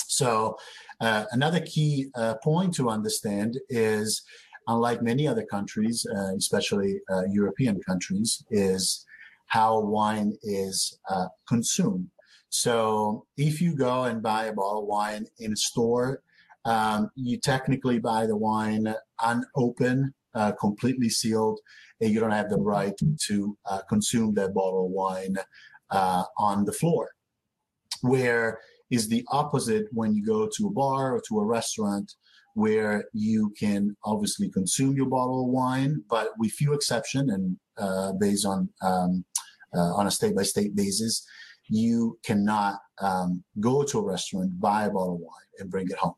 So, 0.07 0.57
uh, 1.01 1.25
another 1.31 1.59
key 1.61 2.07
uh, 2.15 2.35
point 2.43 2.73
to 2.75 2.89
understand 2.89 3.59
is, 3.69 4.21
unlike 4.67 5.01
many 5.01 5.27
other 5.27 5.45
countries, 5.55 6.05
uh, 6.15 6.35
especially 6.35 6.99
European 7.29 7.81
countries, 7.81 8.43
is 8.51 9.05
how 9.47 9.79
wine 9.79 10.31
is 10.43 10.99
consumed. 11.47 12.07
So 12.49 13.25
if 13.37 13.61
you 13.61 13.75
go 13.75 14.03
and 14.03 14.21
buy 14.21 14.45
a 14.45 14.53
bottle 14.53 14.81
of 14.81 14.87
wine 14.87 15.25
in 15.39 15.53
a 15.53 15.55
store, 15.55 16.21
um, 16.65 17.09
you 17.15 17.37
technically 17.37 17.97
buy 17.99 18.27
the 18.27 18.35
wine 18.35 18.93
unopened, 19.21 20.13
uh, 20.35 20.51
completely 20.59 21.09
sealed, 21.09 21.59
and 21.99 22.11
you 22.11 22.19
don't 22.19 22.31
have 22.31 22.49
the 22.49 22.59
right 22.59 22.93
to 23.27 23.57
uh, 23.69 23.81
consume 23.89 24.33
that 24.35 24.53
bottle 24.53 24.85
of 24.85 24.91
wine 24.91 25.37
uh, 25.89 26.23
on 26.37 26.65
the 26.65 26.73
floor. 26.73 27.09
Where 28.01 28.59
is 28.91 29.07
the 29.07 29.25
opposite 29.29 29.87
when 29.91 30.13
you 30.13 30.23
go 30.23 30.47
to 30.57 30.67
a 30.67 30.71
bar 30.71 31.15
or 31.15 31.21
to 31.27 31.39
a 31.39 31.45
restaurant 31.45 32.13
where 32.53 33.05
you 33.13 33.53
can 33.57 33.95
obviously 34.03 34.49
consume 34.49 34.95
your 34.95 35.05
bottle 35.05 35.45
of 35.45 35.49
wine, 35.49 36.03
but 36.09 36.29
with 36.37 36.51
few 36.51 36.73
exception 36.73 37.29
and 37.29 37.57
uh, 37.77 38.11
based 38.13 38.45
on 38.45 38.69
um, 38.81 39.23
uh, 39.73 39.93
on 39.93 40.07
a 40.07 40.11
state 40.11 40.35
by 40.35 40.43
state 40.43 40.75
basis, 40.75 41.25
you 41.69 42.19
cannot 42.25 42.79
um, 43.01 43.41
go 43.61 43.83
to 43.83 43.99
a 43.99 44.03
restaurant, 44.03 44.59
buy 44.59 44.83
a 44.83 44.89
bottle 44.89 45.15
of 45.15 45.21
wine, 45.21 45.51
and 45.59 45.71
bring 45.71 45.87
it 45.89 45.95
home. 45.95 46.13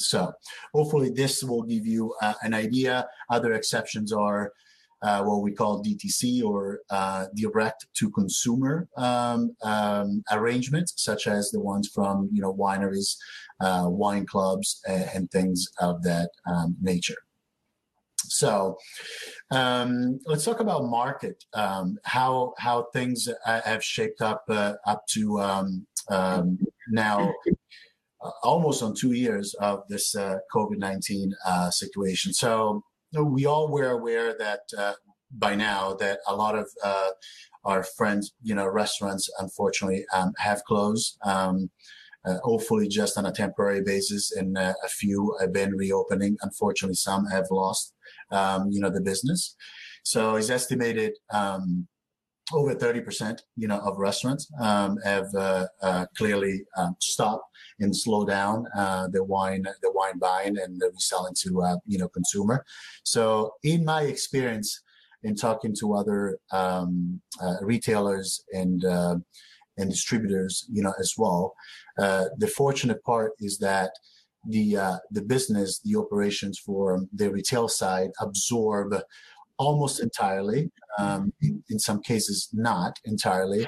So 0.00 0.32
hopefully 0.74 1.10
this 1.10 1.42
will 1.42 1.62
give 1.62 1.86
you 1.86 2.14
uh, 2.22 2.34
an 2.42 2.54
idea. 2.54 3.06
Other 3.30 3.52
exceptions 3.52 4.12
are 4.12 4.52
uh, 5.02 5.22
what 5.22 5.42
we 5.42 5.52
call 5.52 5.82
DTC 5.82 6.42
or 6.42 6.80
uh, 6.90 7.26
direct 7.34 7.86
to 7.94 8.10
consumer 8.10 8.88
um, 8.96 9.54
um, 9.62 10.22
arrangements, 10.30 10.94
such 10.96 11.26
as 11.26 11.50
the 11.50 11.60
ones 11.60 11.88
from 11.88 12.28
you 12.32 12.42
know 12.42 12.54
wineries, 12.54 13.16
uh, 13.60 13.84
wine 13.86 14.26
clubs, 14.26 14.80
and, 14.88 15.10
and, 15.14 15.30
things 15.30 15.66
of 15.80 16.02
that 16.02 16.30
um, 16.46 16.76
nature. 16.80 17.16
So 18.24 18.76
um, 19.50 20.20
let's 20.26 20.44
talk 20.44 20.60
about 20.60 20.84
market. 20.84 21.44
Um, 21.54 21.98
how 22.04 22.54
how 22.58 22.88
things 22.92 23.28
uh, 23.46 23.60
have 23.64 23.84
shaped 23.84 24.20
up 24.20 24.42
uh, 24.48 24.74
up 24.86 25.06
to 25.10 25.40
um, 25.40 25.86
now 26.90 27.32
uh, 28.20 28.30
almost 28.42 28.82
on 28.82 28.94
two 28.94 29.12
years 29.12 29.54
of 29.60 29.84
this 29.88 30.14
COVID 30.14 30.78
19 30.78 31.32
uh, 31.46 31.70
situation. 31.70 32.32
So 32.32 32.82
we 33.14 33.46
all 33.46 33.70
were 33.70 33.90
aware 33.90 34.36
that 34.38 34.60
uh, 34.76 34.94
by 35.30 35.54
now 35.54 35.94
that 35.94 36.20
a 36.26 36.34
lot 36.34 36.56
of 36.56 36.68
uh, 36.82 37.10
our 37.64 37.82
friends, 37.82 38.32
you 38.42 38.54
know, 38.54 38.66
restaurants, 38.66 39.28
unfortunately, 39.38 40.04
um, 40.14 40.32
have 40.38 40.64
closed. 40.64 41.18
Um, 41.24 41.70
uh, 42.24 42.38
hopefully, 42.42 42.88
just 42.88 43.16
on 43.16 43.26
a 43.26 43.32
temporary 43.32 43.82
basis, 43.82 44.32
and 44.32 44.58
a 44.58 44.74
few 44.88 45.36
have 45.40 45.52
been 45.52 45.76
reopening. 45.76 46.36
Unfortunately, 46.42 46.94
some 46.94 47.24
have 47.26 47.46
lost, 47.50 47.94
um, 48.30 48.68
you 48.70 48.80
know, 48.80 48.90
the 48.90 49.00
business. 49.00 49.56
So 50.02 50.36
it's 50.36 50.50
estimated 50.50 51.12
um, 51.32 51.86
over 52.52 52.74
30%, 52.74 53.40
you 53.56 53.68
know, 53.68 53.78
of 53.78 53.98
restaurants 53.98 54.50
um, 54.60 54.98
have 55.04 55.26
uh, 55.34 55.66
uh, 55.82 56.06
clearly 56.16 56.62
um, 56.76 56.96
stopped 57.00 57.44
and 57.80 57.94
slowed 57.94 58.28
down 58.28 58.66
uh, 58.76 59.08
the 59.08 59.22
wine, 59.22 59.64
the 59.82 59.92
wine 59.92 60.18
buying 60.18 60.56
and 60.58 60.80
the 60.80 60.90
reselling 60.92 61.34
to, 61.42 61.62
uh, 61.62 61.76
you 61.86 61.98
know, 61.98 62.08
consumer. 62.08 62.64
So 63.02 63.54
in 63.62 63.84
my 63.84 64.02
experience 64.02 64.82
in 65.22 65.34
talking 65.34 65.74
to 65.80 65.94
other 65.94 66.38
um, 66.52 67.20
uh, 67.42 67.56
retailers 67.60 68.44
and, 68.52 68.84
uh, 68.84 69.16
and 69.76 69.90
distributors, 69.90 70.66
you 70.70 70.82
know, 70.82 70.94
as 70.98 71.14
well, 71.16 71.54
the 71.96 72.52
fortunate 72.56 73.02
part 73.04 73.32
is 73.40 73.58
that 73.58 73.90
the, 74.46 74.98
the 75.10 75.22
business, 75.22 75.80
the 75.84 75.96
operations 75.96 76.58
for 76.58 77.04
the 77.12 77.30
retail 77.30 77.68
side 77.68 78.10
absorb 78.20 78.94
almost 79.58 80.00
entirely, 80.00 80.70
um, 80.98 81.32
in, 81.42 81.78
some 81.78 82.00
cases 82.00 82.48
not 82.52 82.96
entirely, 83.04 83.66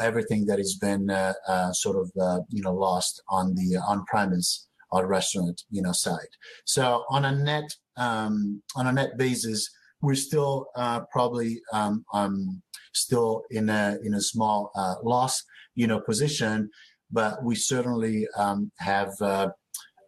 everything 0.00 0.46
that 0.46 0.58
has 0.58 0.74
been 0.74 1.10
uh, 1.10 1.34
uh, 1.46 1.72
sort 1.72 1.96
of 1.96 2.10
uh, 2.20 2.40
you 2.48 2.62
know 2.62 2.72
lost 2.72 3.22
on 3.28 3.54
the 3.54 3.76
on-premise 3.86 4.66
or 4.90 5.06
restaurant 5.06 5.62
you 5.70 5.82
know 5.82 5.92
side. 5.92 6.32
So 6.64 7.04
on 7.10 7.24
a 7.24 7.32
net 7.32 7.70
um, 7.96 8.62
on 8.76 8.86
a 8.86 8.92
net 8.92 9.18
basis, 9.18 9.68
we're 10.00 10.14
still 10.14 10.66
uh, 10.76 11.00
probably 11.12 11.60
um, 11.72 12.04
um, 12.12 12.62
still 12.92 13.42
in 13.50 13.68
a 13.68 13.98
in 14.02 14.14
a 14.14 14.20
small 14.20 14.70
uh, 14.74 14.94
loss 15.02 15.42
you 15.74 15.86
know 15.86 16.00
position, 16.00 16.70
but 17.10 17.42
we 17.44 17.54
certainly 17.54 18.26
um, 18.36 18.70
have. 18.78 19.12
Uh, 19.20 19.48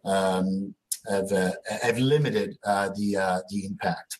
um, 0.05 0.73
have, 1.09 1.29
have 1.81 1.97
limited 1.99 2.57
the 2.63 3.43
the 3.49 3.65
impact. 3.65 4.19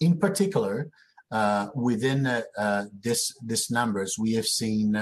In 0.00 0.18
particular, 0.18 0.90
uh, 1.30 1.68
within 1.74 2.26
uh, 2.26 2.42
uh, 2.56 2.84
this 3.02 3.34
this 3.44 3.70
numbers, 3.70 4.16
we 4.18 4.32
have 4.34 4.46
seen 4.46 4.92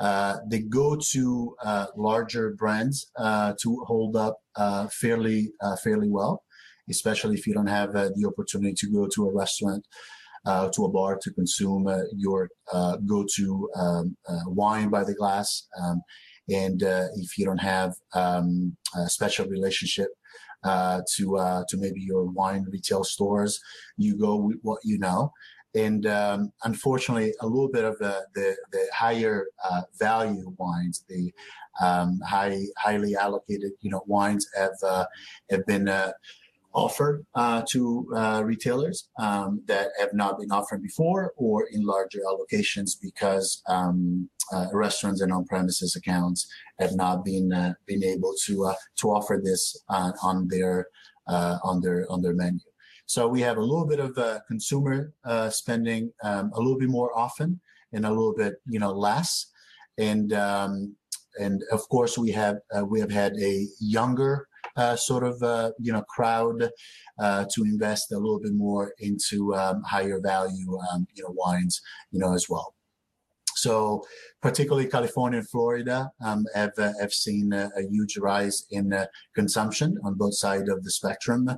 the 0.00 0.66
go-to 0.68 1.54
larger 1.96 2.54
brands 2.58 3.10
to 3.16 3.84
hold 3.86 4.16
up 4.16 4.38
fairly 4.90 5.52
fairly 5.84 6.08
well, 6.08 6.42
especially 6.90 7.34
if 7.34 7.46
you 7.46 7.54
don't 7.54 7.68
have 7.68 7.92
the 7.92 8.24
opportunity 8.26 8.74
to 8.74 8.90
go 8.90 9.06
to 9.06 9.28
a 9.28 9.34
restaurant. 9.34 9.86
to 10.74 10.84
a 10.84 10.88
bar 10.88 11.16
to 11.22 11.30
consume 11.32 11.86
your 12.16 12.48
go-to 13.06 13.68
um, 13.76 14.16
wine 14.46 14.88
by 14.88 15.04
the 15.04 15.14
glass, 15.14 15.68
um, 15.80 16.02
and 16.48 16.82
if 17.24 17.38
you 17.38 17.44
don't 17.44 17.66
have 17.74 17.92
um, 18.14 18.76
a 18.96 19.08
special 19.08 19.46
relationship 19.46 20.08
uh, 20.64 21.02
to 21.16 21.36
uh, 21.38 21.64
to 21.68 21.76
maybe 21.76 22.00
your 22.00 22.24
wine 22.26 22.66
retail 22.70 23.04
stores. 23.04 23.60
You 23.96 24.16
go 24.16 24.36
with 24.36 24.58
what 24.62 24.80
you 24.84 24.98
know. 24.98 25.32
And 25.74 26.04
um, 26.06 26.52
unfortunately, 26.64 27.32
a 27.40 27.46
little 27.46 27.70
bit 27.70 27.84
of 27.84 27.98
the 27.98 28.26
the, 28.34 28.56
the 28.72 28.86
higher 28.94 29.46
uh, 29.64 29.82
value 29.98 30.54
wines, 30.58 31.04
the 31.08 31.32
um, 31.80 32.20
high 32.26 32.60
highly 32.78 33.16
allocated 33.16 33.72
you 33.80 33.90
know 33.90 34.02
wines 34.06 34.46
have 34.56 34.76
uh, 34.86 35.06
have 35.50 35.64
been 35.66 35.88
uh, 35.88 36.12
offered 36.74 37.24
uh, 37.34 37.62
to 37.68 38.06
uh, 38.14 38.42
retailers 38.44 39.08
um, 39.18 39.62
that 39.66 39.88
have 39.98 40.12
not 40.14 40.38
been 40.38 40.50
offered 40.50 40.82
before 40.82 41.32
or 41.36 41.66
in 41.72 41.84
larger 41.84 42.20
allocations 42.26 42.92
because 43.00 43.62
um, 43.68 44.28
uh, 44.52 44.66
restaurants 44.72 45.20
and 45.20 45.32
on-premises 45.32 45.96
accounts 45.96 46.46
have 46.78 46.94
not 46.94 47.24
been 47.24 47.52
uh, 47.52 47.74
been 47.86 48.02
able 48.02 48.34
to 48.44 48.64
uh, 48.64 48.74
to 48.96 49.08
offer 49.08 49.40
this 49.42 49.76
uh, 49.88 50.12
on 50.22 50.48
their 50.48 50.86
on 51.28 51.80
their 51.80 52.06
on 52.10 52.22
their 52.22 52.34
menu. 52.34 52.60
So 53.06 53.28
we 53.28 53.40
have 53.42 53.56
a 53.56 53.60
little 53.60 53.86
bit 53.86 54.00
of 54.00 54.18
consumer 54.46 55.12
spending 55.50 56.12
um, 56.22 56.50
a 56.54 56.60
little 56.60 56.78
bit 56.78 56.88
more 56.88 57.16
often 57.16 57.60
and 57.92 58.06
a 58.06 58.10
little 58.10 58.34
bit 58.34 58.54
you 58.66 58.78
know 58.78 58.92
less, 58.92 59.46
and 59.98 60.32
um, 60.32 60.96
and 61.38 61.62
of 61.70 61.88
course 61.88 62.18
we 62.18 62.30
have 62.32 62.58
we 62.86 63.00
have 63.00 63.10
had 63.10 63.34
a 63.38 63.66
younger 63.80 64.48
uh, 64.76 64.96
sort 64.96 65.24
of 65.24 65.42
uh, 65.42 65.70
you 65.78 65.92
know 65.92 66.02
crowd 66.02 66.70
uh, 67.18 67.44
to 67.52 67.64
invest 67.64 68.12
a 68.12 68.18
little 68.18 68.40
bit 68.40 68.54
more 68.54 68.94
into 68.98 69.54
um, 69.54 69.82
higher 69.82 70.20
value 70.20 70.78
um, 70.92 71.06
you 71.14 71.22
know 71.22 71.34
wines 71.34 71.80
you 72.10 72.18
know 72.18 72.34
as 72.34 72.48
well. 72.48 72.74
So 73.54 74.04
particularly 74.40 74.88
California 74.88 75.38
and 75.38 75.48
Florida 75.48 76.10
um, 76.24 76.46
have 76.54 76.72
uh, 76.78 76.92
have 77.00 77.12
seen 77.12 77.52
a, 77.52 77.70
a, 77.76 77.82
huge 77.88 78.16
rise 78.16 78.66
in 78.70 78.92
uh, 78.92 79.06
consumption 79.34 79.98
on 80.04 80.14
both 80.14 80.34
sides 80.34 80.68
of 80.68 80.82
the 80.82 80.90
spectrum 80.90 81.48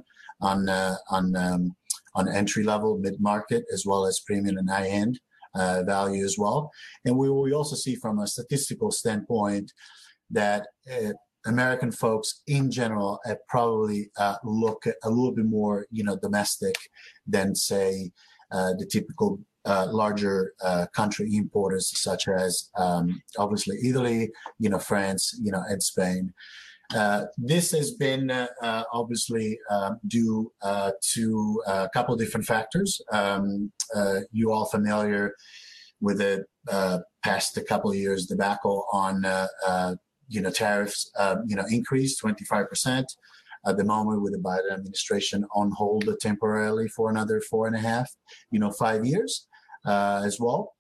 on 0.41 0.69
uh, 0.69 0.97
on 1.11 1.35
um, 1.37 1.75
on 2.15 2.29
entry 2.29 2.63
level, 2.63 2.99
mid 2.99 3.21
market, 3.21 3.65
as 3.73 3.85
well 3.87 4.07
as 4.07 4.21
premium 4.21 4.59
and 4.59 4.71
high 4.71 4.89
end. 4.89 5.21
Uh, 5.57 5.85
value 5.85 6.25
as 6.25 6.37
well. 6.37 6.69
And 7.05 7.17
we, 7.17 7.31
we 7.31 7.53
also 7.53 7.77
see 7.77 7.95
from 7.95 8.19
a 8.19 8.27
statistical 8.27 8.91
standpoint 8.91 9.73
that 10.29 10.67
American 11.47 11.93
folks 11.93 12.43
in 12.47 12.71
general 12.71 13.21
have 13.25 13.39
probably 13.49 14.11
uh, 14.19 14.37
look 14.45 14.85
a 15.03 15.11
little 15.11 15.33
bit 15.33 15.45
more, 15.45 15.87
you 15.91 16.03
know, 16.03 16.17
domestic 16.17 16.75
than 17.27 17.55
say 17.55 18.11
uh, 18.51 18.73
the 18.79 18.87
typical 18.87 19.41
uh, 19.67 19.87
larger 19.91 20.53
uh, 20.63 20.87
country 20.95 21.35
importers 21.35 21.99
such 21.99 22.29
as 22.29 22.71
um, 22.77 23.23
obviously 23.39 23.77
Italy, 23.85 24.31
you 24.59 24.69
know, 24.69 24.79
France, 24.79 25.39
you 25.43 25.51
know, 25.51 25.63
and 25.69 25.83
Spain. 25.83 26.33
Uh, 26.95 27.25
this 27.39 27.73
has 27.73 27.93
been 27.93 28.31
uh, 28.31 28.85
obviously 28.93 29.59
due 30.07 30.53
to 31.01 31.63
a 31.67 31.89
couple 31.95 32.15
of 32.15 32.21
different 32.21 32.47
factors. 32.47 33.01
Um, 33.11 33.73
you 34.33 34.53
all 34.53 34.67
familiar 34.67 35.35
with 36.01 36.19
the 36.19 36.45
past 37.25 37.57
a 37.57 37.63
couple 37.63 37.91
of 37.91 37.97
years 37.97 38.27
debacle 38.27 38.87
on 38.93 39.25
you 40.29 40.41
know, 40.41 40.51
tariffs, 40.51 41.11
uh, 41.19 41.37
you 41.47 41.57
know, 41.57 41.65
increased 41.71 42.23
25% 42.23 43.05
at 43.67 43.77
the 43.77 43.85
moment 43.85 44.23
with 44.23 44.33
the 44.33 44.39
Biden 44.39 44.73
administration 44.73 45.45
on 45.55 45.71
hold 45.71 46.09
temporarily 46.21 46.89
for 46.89 47.11
another 47.11 47.41
four 47.41 47.67
and 47.67 47.77
a 47.77 47.79
half, 47.79 48.11
you 48.51 48.59
know, 48.59 48.71
five 48.71 49.05
years 49.05 49.47
uh, 49.87 50.23
as 50.25 50.39
well. 50.39 50.75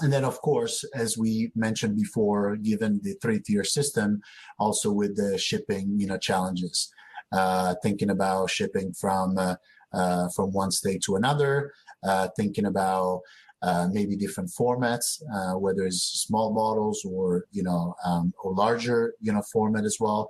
And 0.00 0.12
then, 0.12 0.24
of 0.24 0.40
course, 0.40 0.84
as 0.94 1.16
we 1.16 1.52
mentioned 1.54 1.96
before, 1.96 2.56
given 2.56 3.00
the 3.02 3.14
three-tier 3.22 3.62
system, 3.64 4.20
also 4.58 4.90
with 4.90 5.16
the 5.16 5.38
shipping, 5.38 5.94
you 5.98 6.06
know, 6.06 6.18
challenges, 6.18 6.90
uh, 7.32 7.74
thinking 7.82 8.10
about 8.10 8.50
shipping 8.50 8.92
from 8.94 9.38
uh, 9.38 9.56
uh, 9.92 10.28
from 10.30 10.52
one 10.52 10.70
state 10.70 11.02
to 11.02 11.16
another, 11.16 11.72
uh, 12.02 12.28
thinking 12.36 12.66
about 12.66 13.20
uh, 13.62 13.88
maybe 13.92 14.16
different 14.16 14.50
formats, 14.50 15.22
uh, 15.32 15.56
whether 15.56 15.84
it's 15.84 16.02
small 16.26 16.52
bottles 16.52 17.04
or 17.04 17.46
you 17.52 17.62
know 17.62 17.94
um, 18.04 18.32
or 18.42 18.52
larger 18.54 19.14
you 19.20 19.32
know 19.32 19.42
format 19.52 19.84
as 19.84 19.98
well, 20.00 20.28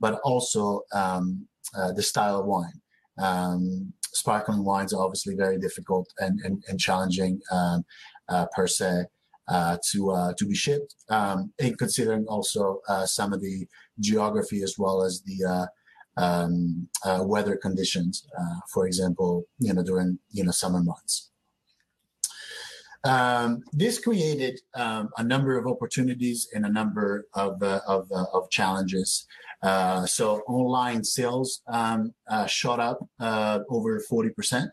but 0.00 0.20
also 0.24 0.82
um, 0.92 1.46
uh, 1.76 1.92
the 1.92 2.02
style 2.02 2.40
of 2.40 2.46
wine. 2.46 2.80
Um, 3.18 3.92
sparkling 4.12 4.64
wines 4.64 4.92
are 4.92 5.02
obviously 5.02 5.36
very 5.36 5.58
difficult 5.58 6.08
and 6.18 6.40
and, 6.44 6.62
and 6.68 6.80
challenging 6.80 7.40
um, 7.50 7.84
uh, 8.28 8.46
per 8.54 8.66
se. 8.66 9.04
Uh, 9.48 9.76
to 9.90 10.32
to 10.38 10.46
be 10.46 10.54
shipped, 10.54 10.94
um, 11.10 11.52
and 11.58 11.76
considering 11.76 12.24
also 12.26 12.80
some 13.04 13.32
of 13.32 13.40
the 13.42 13.66
geography 13.98 14.62
as 14.62 14.76
well 14.78 15.02
as 15.02 15.20
the 15.26 15.68
um, 16.16 16.88
weather 17.22 17.56
conditions, 17.56 18.24
for 18.72 18.86
example, 18.86 19.44
you 19.58 19.74
know 19.74 19.82
during 19.82 20.16
you 20.30 20.44
know 20.44 20.52
summer 20.52 20.80
months. 20.80 21.31
Um, 23.04 23.62
this 23.72 23.98
created 23.98 24.60
um, 24.74 25.08
a 25.18 25.24
number 25.24 25.58
of 25.58 25.66
opportunities 25.66 26.48
and 26.54 26.64
a 26.64 26.68
number 26.68 27.26
of, 27.34 27.60
uh, 27.62 27.80
of, 27.86 28.10
uh, 28.12 28.26
of, 28.32 28.48
challenges. 28.50 29.26
Uh, 29.62 30.06
so 30.06 30.42
online 30.48 31.02
sales 31.02 31.62
um, 31.68 32.14
uh, 32.28 32.46
shot 32.46 32.78
up 32.78 33.00
uh, 33.18 33.60
over 33.70 34.00
40% 34.10 34.68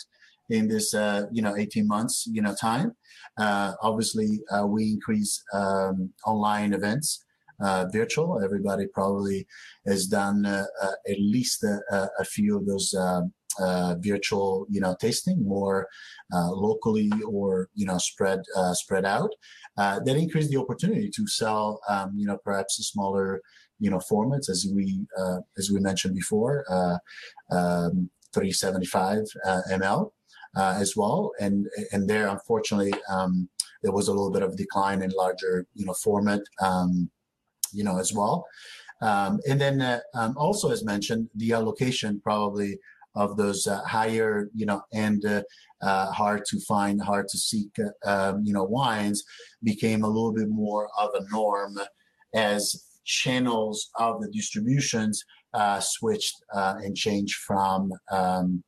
in 0.49 0.67
this, 0.67 0.93
uh, 0.93 1.25
you 1.31 1.41
know, 1.41 1.55
18 1.55 1.87
months, 1.87 2.27
you 2.31 2.41
know, 2.41 2.55
time. 2.55 2.95
obviously, 3.37 4.39
we 4.65 4.93
increase 4.93 5.43
um, 5.53 6.11
online 6.25 6.73
events. 6.73 7.25
Virtual. 7.91 8.41
Everybody 8.43 8.87
probably 8.87 9.47
has 9.85 10.07
done 10.07 10.45
at 10.45 11.19
least 11.19 11.63
a, 11.63 12.09
a, 12.19 12.25
few 12.25 12.57
of 12.57 12.65
those 12.65 12.93
uh, 13.59 13.95
virtual, 13.99 14.65
you 14.69 14.79
know, 14.79 14.95
tasting 14.99 15.43
more 15.43 15.87
uh, 16.33 16.51
locally 16.51 17.11
or 17.27 17.69
you 17.73 17.85
know 17.85 17.97
spread 17.97 18.39
uh, 18.55 18.73
spread 18.73 19.05
out. 19.05 19.31
Uh, 19.77 19.99
that 19.99 20.17
increased 20.17 20.49
the 20.49 20.57
opportunity 20.57 21.09
to 21.09 21.27
sell, 21.27 21.79
um, 21.89 22.13
you 22.15 22.25
know, 22.25 22.37
perhaps 22.43 22.75
smaller, 22.75 23.41
you 23.79 23.89
know, 23.89 23.99
formats 24.11 24.49
as 24.49 24.67
we 24.73 25.05
uh, 25.17 25.39
as 25.57 25.71
we 25.71 25.79
mentioned 25.79 26.15
before, 26.15 26.65
uh, 26.69 26.97
um, 27.55 28.09
375 28.33 29.23
ml 29.71 30.11
as 30.55 30.95
well. 30.95 31.31
And 31.39 31.67
and 31.91 32.09
there, 32.09 32.27
unfortunately, 32.27 32.93
um, 33.09 33.49
there 33.83 33.91
was 33.91 34.07
a 34.07 34.11
little 34.11 34.31
bit 34.31 34.43
of 34.43 34.57
decline 34.57 35.01
in 35.01 35.11
larger, 35.11 35.65
you 35.73 35.85
know, 35.85 35.93
format, 35.93 36.41
um, 36.61 37.09
you 37.73 37.83
know, 37.83 37.99
as 37.99 38.13
well. 38.13 38.45
Um, 39.01 39.39
and 39.47 39.59
then 39.59 40.01
um, 40.13 40.35
also, 40.37 40.71
as 40.71 40.83
mentioned, 40.83 41.29
the 41.35 41.53
allocation 41.53 42.19
probably 42.21 42.77
of 43.15 43.37
those 43.37 43.67
uh, 43.67 43.81
higher, 43.83 44.49
you 44.55 44.65
know, 44.65 44.81
and 44.93 45.23
uh, 45.25 45.41
uh, 45.81 46.11
hard 46.11 46.45
to 46.45 46.59
find, 46.61 47.01
hard 47.01 47.27
to 47.29 47.37
seek, 47.37 47.69
uh, 47.79 48.31
um, 48.31 48.43
you 48.43 48.53
know, 48.53 48.63
wines 48.63 49.23
became 49.63 50.03
a 50.03 50.07
little 50.07 50.33
bit 50.33 50.49
more 50.49 50.89
of 50.99 51.09
a 51.13 51.25
norm 51.31 51.77
as 52.35 52.85
channels 53.05 53.89
of 53.97 54.21
the 54.21 54.29
distributions 54.29 55.23
uh, 55.53 55.79
switched 55.79 56.35
uh, 56.53 56.75
and 56.83 56.95
changed 56.95 57.35
from 57.47 57.91
um, 58.11 58.63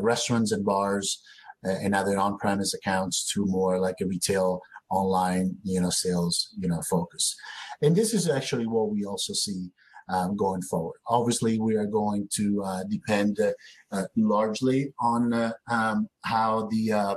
restaurants 0.00 0.52
and 0.52 0.64
bars 0.64 1.22
and 1.64 1.94
other 1.94 2.18
on-premise 2.18 2.74
accounts 2.74 3.32
to 3.32 3.46
more 3.46 3.78
like 3.78 3.94
a 4.02 4.06
retail 4.06 4.60
online, 4.92 5.56
you 5.64 5.80
know, 5.80 5.90
sales, 5.90 6.54
you 6.58 6.68
know, 6.68 6.80
focus. 6.88 7.34
And 7.80 7.96
this 7.96 8.14
is 8.14 8.28
actually 8.28 8.66
what 8.66 8.90
we 8.90 9.04
also 9.04 9.32
see 9.32 9.70
um, 10.08 10.36
going 10.36 10.62
forward. 10.62 10.98
Obviously, 11.08 11.58
we 11.58 11.76
are 11.76 11.86
going 11.86 12.28
to 12.34 12.62
uh, 12.64 12.84
depend 12.84 13.38
uh, 13.40 13.52
uh 13.90 14.04
largely 14.16 14.92
on 15.00 15.32
uh, 15.32 15.52
um, 15.70 16.08
how 16.24 16.68
the 16.70 16.92
uh, 16.92 17.14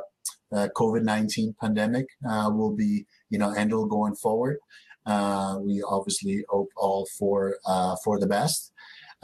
COVID-19 0.54 1.56
pandemic 1.62 2.06
will 2.24 2.76
be, 2.76 3.06
you 3.30 3.38
know, 3.38 3.52
handled 3.52 3.90
going 3.90 4.16
forward. 4.16 4.58
we 5.66 5.84
obviously 5.88 6.46
hope 6.50 6.70
all 6.78 7.06
for 7.18 7.58
for 8.04 8.20
the 8.20 8.28
best. 8.28 8.72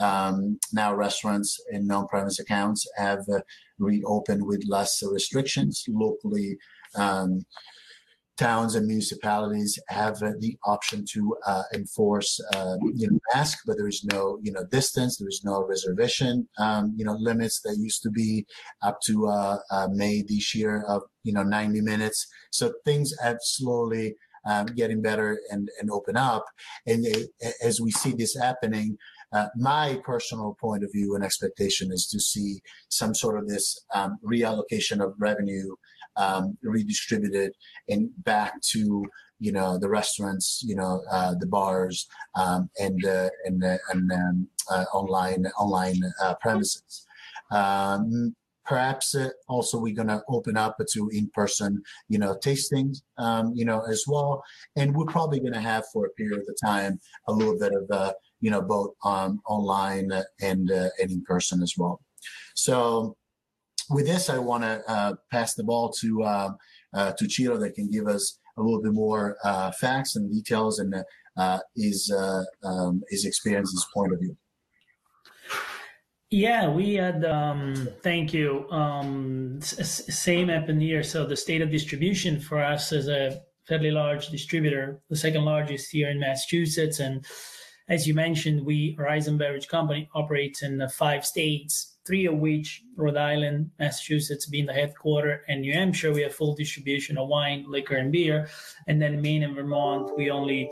Um, 0.01 0.59
now 0.73 0.95
restaurants 0.95 1.59
and 1.71 1.87
non-premise 1.87 2.39
accounts 2.39 2.87
have 2.97 3.23
uh, 3.31 3.41
reopened 3.77 4.45
with 4.45 4.63
less 4.67 5.03
restrictions 5.03 5.83
locally. 5.87 6.57
Um, 6.95 7.45
towns 8.41 8.73
and 8.73 8.87
municipalities 8.87 9.77
have 9.89 10.15
uh, 10.23 10.31
the 10.39 10.57
option 10.65 11.05
to 11.13 11.35
uh, 11.45 11.61
enforce, 11.75 12.39
uh, 12.55 12.75
you 12.95 13.07
know, 13.07 13.19
mask, 13.33 13.59
but 13.67 13.77
there 13.77 13.87
is 13.87 14.03
no, 14.03 14.39
you 14.41 14.51
know, 14.51 14.65
distance. 14.71 15.17
There 15.17 15.29
is 15.29 15.43
no 15.45 15.63
reservation, 15.63 16.47
um, 16.57 16.93
you 16.97 17.05
know, 17.05 17.15
limits 17.19 17.61
that 17.61 17.77
used 17.77 18.01
to 18.01 18.09
be 18.09 18.45
up 18.81 18.99
to 19.05 19.27
uh, 19.27 19.57
uh, 19.69 19.87
May 19.91 20.23
this 20.27 20.55
year 20.55 20.83
of, 20.87 21.03
you 21.23 21.33
know, 21.33 21.43
90 21.43 21.81
minutes. 21.81 22.25
So 22.51 22.73
things 22.83 23.13
have 23.21 23.37
slowly 23.41 24.15
um, 24.49 24.65
getting 24.65 25.03
better 25.03 25.39
and, 25.51 25.69
and 25.79 25.91
open 25.91 26.17
up. 26.17 26.45
And 26.87 27.05
they, 27.05 27.27
as 27.63 27.79
we 27.79 27.91
see 27.91 28.13
this 28.13 28.35
happening, 28.35 28.97
uh, 29.33 29.47
my 29.55 29.99
personal 30.03 30.57
point 30.59 30.83
of 30.83 30.91
view 30.91 31.15
and 31.15 31.23
expectation 31.23 31.91
is 31.91 32.07
to 32.07 32.19
see 32.19 32.59
some 32.89 33.13
sort 33.13 33.37
of 33.37 33.47
this 33.47 33.85
um, 33.93 34.17
reallocation 34.25 34.99
of 34.99 35.13
revenue 35.19 35.75
um, 36.15 36.57
redistributed 36.63 37.53
and 37.89 38.09
back 38.23 38.61
to 38.61 39.05
you 39.39 39.51
know 39.51 39.77
the 39.77 39.89
restaurants, 39.89 40.61
you 40.63 40.75
know 40.75 41.03
uh, 41.11 41.33
the 41.39 41.47
bars, 41.47 42.07
um, 42.35 42.69
and 42.79 43.03
uh, 43.05 43.29
and 43.45 43.63
uh, 43.63 43.77
and 43.89 44.11
um, 44.11 44.47
online 44.93 45.45
online 45.59 45.99
uh, 46.23 46.35
premises. 46.35 47.05
Um, 47.51 48.35
perhaps 48.63 49.15
uh, 49.15 49.29
also 49.49 49.79
we're 49.79 49.95
to 50.07 50.23
open 50.29 50.55
up 50.55 50.77
to 50.93 51.09
in-person 51.09 51.81
you 52.07 52.19
know 52.19 52.35
tastings 52.35 53.01
um, 53.17 53.51
you 53.55 53.65
know 53.65 53.81
as 53.89 54.05
well 54.07 54.43
and 54.75 54.95
we're 54.95 55.05
probably 55.05 55.39
to 55.51 55.59
have 55.59 55.83
for 55.91 56.05
a 56.05 56.09
period 56.11 56.45
of 56.47 56.55
time 56.63 56.99
a 57.27 57.33
little 57.33 57.57
bit 57.57 57.73
of 57.73 57.89
uh, 57.91 58.13
you 58.39 58.51
know 58.51 58.61
both 58.61 58.93
um, 59.03 59.41
online 59.49 60.11
and 60.41 60.69
and 60.69 61.11
in 61.11 61.21
person 61.23 61.61
as 61.63 61.73
well 61.77 61.99
so 62.53 63.17
with 63.91 64.05
this, 64.05 64.29
I 64.29 64.37
want 64.39 64.63
to 64.63 64.81
uh, 64.87 65.13
pass 65.31 65.53
the 65.53 65.63
ball 65.63 65.91
to 66.01 66.23
uh, 66.23 66.49
uh, 66.93 67.11
to 67.13 67.29
Ciro 67.29 67.57
that 67.57 67.75
can 67.75 67.89
give 67.89 68.07
us 68.07 68.37
a 68.57 68.61
little 68.61 68.81
bit 68.81 68.93
more 68.93 69.37
uh, 69.43 69.71
facts 69.71 70.15
and 70.15 70.31
details 70.31 70.79
and 70.79 70.93
uh, 71.37 71.59
his 71.75 72.11
uh, 72.11 72.43
um, 72.67 73.01
his 73.09 73.25
experience, 73.25 73.71
his 73.71 73.85
point 73.93 74.13
of 74.13 74.19
view. 74.19 74.37
Yeah, 76.29 76.69
we 76.69 76.93
had. 76.95 77.25
Um, 77.25 77.89
thank 78.01 78.33
you. 78.33 78.69
Um, 78.71 79.59
same 79.61 80.47
happened 80.47 80.81
here. 80.81 81.03
So 81.03 81.25
the 81.25 81.35
state 81.35 81.61
of 81.61 81.69
distribution 81.69 82.39
for 82.39 82.63
us 82.63 82.91
is 82.91 83.09
a 83.09 83.41
fairly 83.67 83.91
large 83.91 84.29
distributor, 84.29 85.01
the 85.09 85.15
second 85.15 85.43
largest 85.45 85.91
here 85.91 86.09
in 86.09 86.19
Massachusetts, 86.19 86.99
and 86.99 87.25
as 87.89 88.07
you 88.07 88.13
mentioned, 88.13 88.65
we 88.65 88.95
Horizon 88.97 89.37
Beverage 89.37 89.67
Company 89.67 90.09
operates 90.15 90.63
in 90.63 90.87
five 90.89 91.25
states 91.25 91.90
three 92.05 92.25
of 92.25 92.35
which 92.35 92.83
Rhode 92.95 93.17
Island, 93.17 93.71
Massachusetts 93.79 94.45
being 94.45 94.65
the 94.65 94.73
headquarter, 94.73 95.43
and 95.47 95.61
New 95.61 95.73
Hampshire, 95.73 96.13
we 96.13 96.21
have 96.23 96.33
full 96.33 96.55
distribution 96.55 97.17
of 97.17 97.27
wine, 97.27 97.65
liquor, 97.67 97.95
and 97.95 98.11
beer. 98.11 98.49
And 98.87 99.01
then 99.01 99.21
Maine 99.21 99.43
and 99.43 99.55
Vermont, 99.55 100.17
we 100.17 100.31
only 100.31 100.71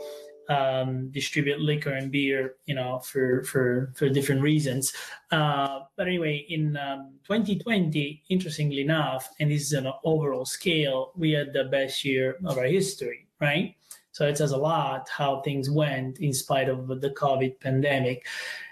um, 0.50 1.10
distribute 1.12 1.60
liquor 1.60 1.92
and 1.92 2.10
beer, 2.10 2.56
you 2.66 2.74
know, 2.74 2.98
for 2.98 3.44
for 3.44 3.92
for 3.94 4.08
different 4.08 4.42
reasons. 4.42 4.92
Uh, 5.30 5.80
but 5.96 6.08
anyway, 6.08 6.44
in 6.48 6.76
um, 6.76 7.14
2020, 7.24 8.24
interestingly 8.28 8.80
enough, 8.80 9.28
and 9.38 9.50
this 9.50 9.62
is 9.62 9.72
an 9.72 9.90
overall 10.04 10.44
scale, 10.44 11.12
we 11.16 11.30
had 11.30 11.52
the 11.52 11.64
best 11.64 12.04
year 12.04 12.36
of 12.44 12.58
our 12.58 12.64
history, 12.64 13.28
right? 13.40 13.76
So 14.12 14.26
it 14.26 14.36
says 14.36 14.50
a 14.50 14.56
lot 14.56 15.08
how 15.08 15.40
things 15.40 15.70
went 15.70 16.18
in 16.18 16.32
spite 16.32 16.68
of 16.68 16.88
the 17.00 17.10
COVID 17.10 17.60
pandemic. 17.60 18.26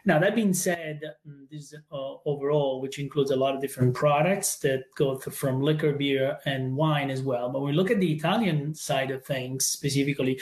Now, 0.09 0.19
that 0.21 0.35
being 0.35 0.55
said, 0.55 1.03
mm, 1.29 1.51
this 1.51 1.75
uh, 1.93 2.15
overall, 2.25 2.81
which 2.81 2.99
includes 2.99 3.31
a 3.31 3.37
lot 3.37 3.55
of 3.55 3.61
different 3.61 3.93
products 3.93 4.57
that 4.61 4.85
go 4.97 5.19
from 5.19 5.61
liquor, 5.61 5.93
beer, 5.93 6.39
and 6.47 6.75
wine 6.75 7.11
as 7.11 7.21
well. 7.21 7.51
But 7.51 7.61
when 7.61 7.73
we 7.73 7.77
look 7.77 7.91
at 7.91 8.01
the 8.01 8.11
Italian 8.11 8.75
side 8.75 9.11
of 9.11 9.23
things 9.27 9.67
specifically, 9.67 10.41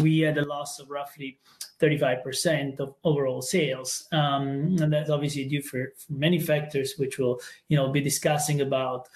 we 0.00 0.20
had 0.20 0.38
a 0.38 0.44
loss 0.46 0.78
of 0.78 0.88
roughly 0.88 1.40
35% 1.82 2.78
of 2.78 2.94
overall 3.02 3.42
sales. 3.42 4.06
Um, 4.12 4.76
and 4.80 4.92
that's 4.92 5.10
obviously 5.10 5.46
due 5.46 5.62
for, 5.62 5.92
for 5.96 6.12
many 6.12 6.38
factors, 6.38 6.94
which 6.96 7.18
we'll 7.18 7.40
you 7.66 7.76
know, 7.76 7.90
be 7.90 8.00
discussing 8.00 8.60
about 8.60 9.08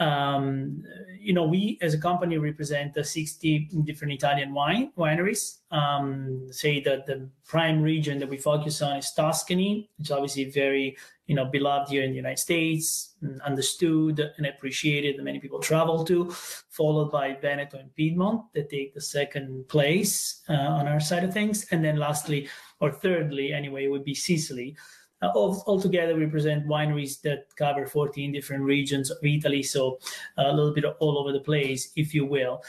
you 0.00 1.32
know, 1.32 1.44
we 1.44 1.78
as 1.82 1.92
a 1.92 1.98
company 1.98 2.38
represent 2.38 2.96
uh, 2.96 3.02
60 3.02 3.68
different 3.84 4.12
Italian 4.12 4.54
wine 4.54 4.92
wineries. 4.96 5.58
Um, 5.70 6.46
say 6.50 6.80
that 6.80 7.06
the 7.06 7.28
prime 7.46 7.82
region 7.82 8.18
that 8.20 8.28
we 8.28 8.38
focus 8.38 8.80
on 8.80 8.96
is 8.96 9.12
Tuscany, 9.12 9.90
which 9.98 10.06
is 10.06 10.10
obviously 10.12 10.44
very, 10.44 10.96
you 11.26 11.34
know, 11.34 11.46
beloved 11.46 11.90
here 11.90 12.04
in 12.04 12.10
the 12.10 12.16
United 12.16 12.38
States, 12.38 13.16
and 13.22 13.40
understood 13.42 14.30
and 14.36 14.46
appreciated 14.46 15.22
many 15.22 15.40
people 15.40 15.58
travel 15.58 16.04
to, 16.04 16.30
followed 16.30 17.10
by 17.10 17.34
Veneto 17.34 17.78
and 17.78 17.94
Piedmont 17.96 18.42
that 18.54 18.70
take 18.70 18.94
the 18.94 19.00
second 19.00 19.66
place 19.68 20.42
uh, 20.48 20.52
on 20.52 20.86
our 20.86 21.00
side 21.00 21.24
of 21.24 21.32
things. 21.32 21.66
And 21.72 21.84
then 21.84 21.96
lastly, 21.96 22.48
or 22.80 22.92
thirdly, 22.92 23.52
anyway, 23.52 23.88
would 23.88 24.04
be 24.04 24.14
Sicily, 24.14 24.76
uh, 25.22 25.30
altogether, 25.34 26.14
we 26.14 26.26
present 26.26 26.66
wineries 26.66 27.20
that 27.22 27.46
cover 27.56 27.86
14 27.86 28.32
different 28.32 28.62
regions 28.62 29.10
of 29.10 29.18
Italy, 29.22 29.62
so 29.62 29.98
uh, 30.36 30.44
a 30.46 30.52
little 30.52 30.72
bit 30.72 30.84
all 30.84 31.18
over 31.18 31.32
the 31.32 31.40
place, 31.40 31.92
if 31.96 32.14
you 32.14 32.24
will. 32.24 32.62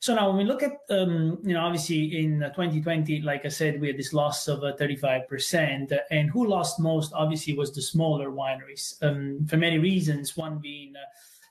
So 0.00 0.14
now, 0.14 0.28
when 0.28 0.36
we 0.36 0.44
look 0.44 0.62
at, 0.62 0.78
um, 0.90 1.38
you 1.42 1.54
know, 1.54 1.64
obviously 1.64 2.20
in 2.22 2.38
2020, 2.38 3.22
like 3.22 3.44
I 3.44 3.48
said, 3.48 3.80
we 3.80 3.88
had 3.88 3.96
this 3.96 4.12
loss 4.12 4.46
of 4.46 4.62
uh, 4.62 4.76
35%. 4.76 5.98
And 6.12 6.30
who 6.30 6.46
lost 6.46 6.78
most, 6.78 7.12
obviously, 7.14 7.54
was 7.54 7.74
the 7.74 7.82
smaller 7.82 8.30
wineries 8.30 9.02
um, 9.02 9.44
for 9.48 9.56
many 9.56 9.78
reasons. 9.78 10.36
One 10.36 10.58
being 10.58 10.94
uh, 10.94 11.00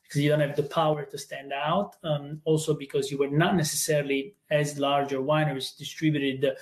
because 0.07 0.21
you 0.21 0.29
don't 0.29 0.39
have 0.39 0.55
the 0.55 0.63
power 0.63 1.03
to 1.03 1.17
stand 1.17 1.51
out. 1.51 1.97
Um, 2.03 2.41
also, 2.45 2.73
because 2.73 3.11
you 3.11 3.17
were 3.17 3.29
not 3.29 3.57
necessarily 3.57 4.33
as 4.49 4.79
larger 4.79 5.17
wineries 5.17 5.77
distributed 5.77 6.55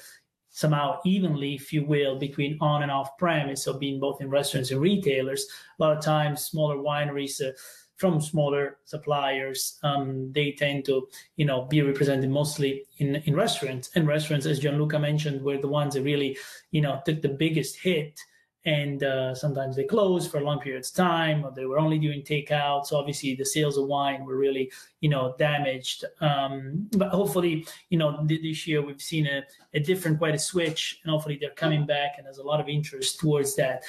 somehow 0.56 0.98
evenly, 1.04 1.54
if 1.54 1.74
you 1.74 1.86
will, 1.86 2.18
between 2.18 2.58
on 2.62 2.82
and 2.82 2.90
off 2.90 3.18
premise, 3.18 3.66
so 3.66 3.78
being 3.78 4.00
both 4.00 4.22
in 4.22 4.30
restaurants 4.30 4.72
and 4.72 4.80
retailers. 4.80 5.46
A 5.78 5.84
lot 5.84 5.98
of 5.98 6.02
times, 6.02 6.46
smaller 6.46 6.78
wineries 6.78 7.46
uh, 7.46 7.52
from 7.98 8.22
smaller 8.22 8.78
suppliers. 8.86 9.78
Um, 9.84 10.32
they 10.32 10.54
tend 10.54 10.86
to, 10.86 11.10
you 11.36 11.46
know, 11.46 11.66
be 11.66 11.82
represented 11.82 12.30
mostly 12.30 12.86
in, 13.00 13.16
in 13.16 13.36
restaurants. 13.36 13.90
And 13.96 14.08
restaurants, 14.08 14.46
as 14.46 14.60
Gianluca 14.60 14.98
mentioned, 14.98 15.42
were 15.42 15.58
the 15.58 15.68
ones 15.68 15.96
that 15.96 16.04
really, 16.04 16.38
you 16.72 16.80
know, 16.80 17.02
took 17.06 17.22
the 17.22 17.30
biggest 17.30 17.76
hit 17.76 18.18
and 18.66 19.04
uh, 19.04 19.36
sometimes 19.36 19.76
they 19.76 19.84
closed 19.84 20.32
for 20.32 20.42
long 20.42 20.60
periods 20.60 20.90
of 20.90 20.96
time 20.96 21.46
or 21.46 21.52
they 21.52 21.66
were 21.66 21.78
only 21.78 22.00
doing 22.00 22.22
takeout. 22.22 22.86
So 22.86 22.98
obviously 22.98 23.36
the 23.36 23.46
sales 23.46 23.78
of 23.78 23.86
wine 23.86 24.26
were 24.26 24.38
really 24.38 24.72
you 25.02 25.10
know 25.10 25.36
damaged. 25.38 26.06
Um, 26.20 26.90
but 26.98 27.10
hopefully 27.10 27.68
you 27.90 27.98
know 27.98 28.26
this 28.26 28.68
year 28.68 28.82
we've 28.82 29.02
seen 29.02 29.28
a, 29.28 29.44
a, 29.74 29.80
different 29.80 30.18
quite 30.18 30.36
a 30.36 30.40
switch 30.40 31.00
and 31.04 31.12
hopefully 31.12 31.38
they're 31.40 31.52
coming 31.52 31.86
back 31.86 32.16
and 32.18 32.26
there's 32.26 32.40
a 32.40 32.44
lot 32.44 32.60
of 32.60 32.68
interest 32.68 33.20
towards 33.20 33.56
that. 33.56 33.84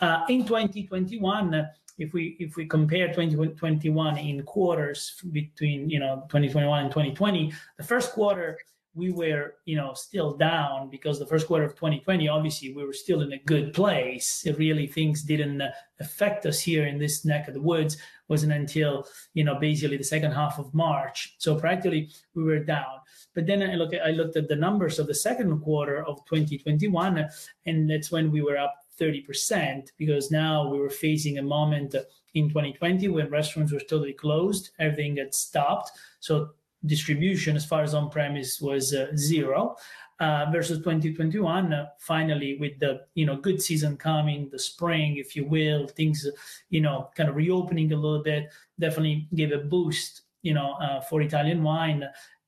Uh, 0.00 0.20
in 0.28 0.44
2021 0.44 1.66
if 1.98 2.12
we 2.12 2.36
if 2.38 2.56
we 2.56 2.66
compare 2.66 3.08
2021 3.08 4.18
in 4.18 4.42
quarters 4.42 5.22
between 5.32 5.88
you 5.88 5.98
know 5.98 6.16
2021 6.28 6.82
and 6.82 6.90
2020 6.90 7.52
the 7.78 7.82
first 7.82 8.12
quarter 8.12 8.58
we 8.96 9.12
were, 9.12 9.54
you 9.66 9.76
know, 9.76 9.92
still 9.94 10.36
down 10.36 10.88
because 10.88 11.18
the 11.18 11.26
first 11.26 11.46
quarter 11.46 11.64
of 11.64 11.74
2020, 11.74 12.28
obviously, 12.28 12.72
we 12.72 12.84
were 12.84 12.94
still 12.94 13.20
in 13.20 13.32
a 13.32 13.38
good 13.38 13.74
place. 13.74 14.42
It 14.46 14.58
really 14.58 14.86
things 14.86 15.22
didn't 15.22 15.60
uh, 15.60 15.70
affect 16.00 16.46
us 16.46 16.58
here 16.58 16.86
in 16.86 16.98
this 16.98 17.24
neck 17.24 17.46
of 17.46 17.54
the 17.54 17.60
woods. 17.60 17.98
wasn't 18.28 18.52
until 18.52 19.06
you 19.34 19.44
know 19.44 19.56
basically 19.56 19.98
the 19.98 20.12
second 20.14 20.32
half 20.32 20.58
of 20.58 20.72
March. 20.74 21.36
So 21.38 21.54
practically 21.54 22.10
we 22.34 22.42
were 22.42 22.58
down. 22.58 22.96
But 23.34 23.46
then 23.46 23.62
I 23.62 23.74
look 23.74 23.92
at 23.92 24.04
I 24.04 24.10
looked 24.10 24.36
at 24.36 24.48
the 24.48 24.56
numbers 24.56 24.98
of 24.98 25.06
the 25.06 25.14
second 25.14 25.60
quarter 25.60 26.02
of 26.02 26.24
2021, 26.24 27.28
and 27.66 27.90
that's 27.90 28.10
when 28.10 28.32
we 28.32 28.40
were 28.40 28.56
up 28.56 28.74
30% 28.98 29.90
because 29.98 30.30
now 30.30 30.68
we 30.68 30.78
were 30.78 30.90
facing 30.90 31.38
a 31.38 31.42
moment 31.42 31.94
in 32.34 32.48
2020 32.48 33.08
when 33.08 33.30
restaurants 33.30 33.72
were 33.72 33.80
totally 33.80 34.12
closed, 34.12 34.70
everything 34.78 35.16
had 35.16 35.34
stopped. 35.34 35.90
So 36.20 36.50
distribution 36.84 37.56
as 37.56 37.64
far 37.64 37.82
as 37.82 37.94
on 37.94 38.10
premise 38.10 38.60
was 38.60 38.94
uh, 38.94 39.08
zero. 39.16 39.76
Uh, 40.18 40.46
versus 40.50 40.78
2021 40.78 41.74
uh, 41.74 41.84
finally 41.98 42.56
with 42.58 42.72
the 42.78 43.02
you 43.12 43.26
know 43.26 43.36
good 43.36 43.60
season 43.60 43.98
coming 43.98 44.48
the 44.50 44.58
spring 44.58 45.18
if 45.18 45.36
you 45.36 45.44
will 45.44 45.86
things 45.86 46.26
you 46.70 46.80
know 46.80 47.10
kind 47.14 47.28
of 47.28 47.36
reopening 47.36 47.92
a 47.92 47.94
little 47.94 48.22
bit 48.22 48.50
definitely 48.80 49.28
gave 49.34 49.52
a 49.52 49.58
boost 49.58 50.22
you 50.40 50.54
know 50.54 50.74
for 51.10 51.20
italian 51.20 51.62
wine 51.62 52.02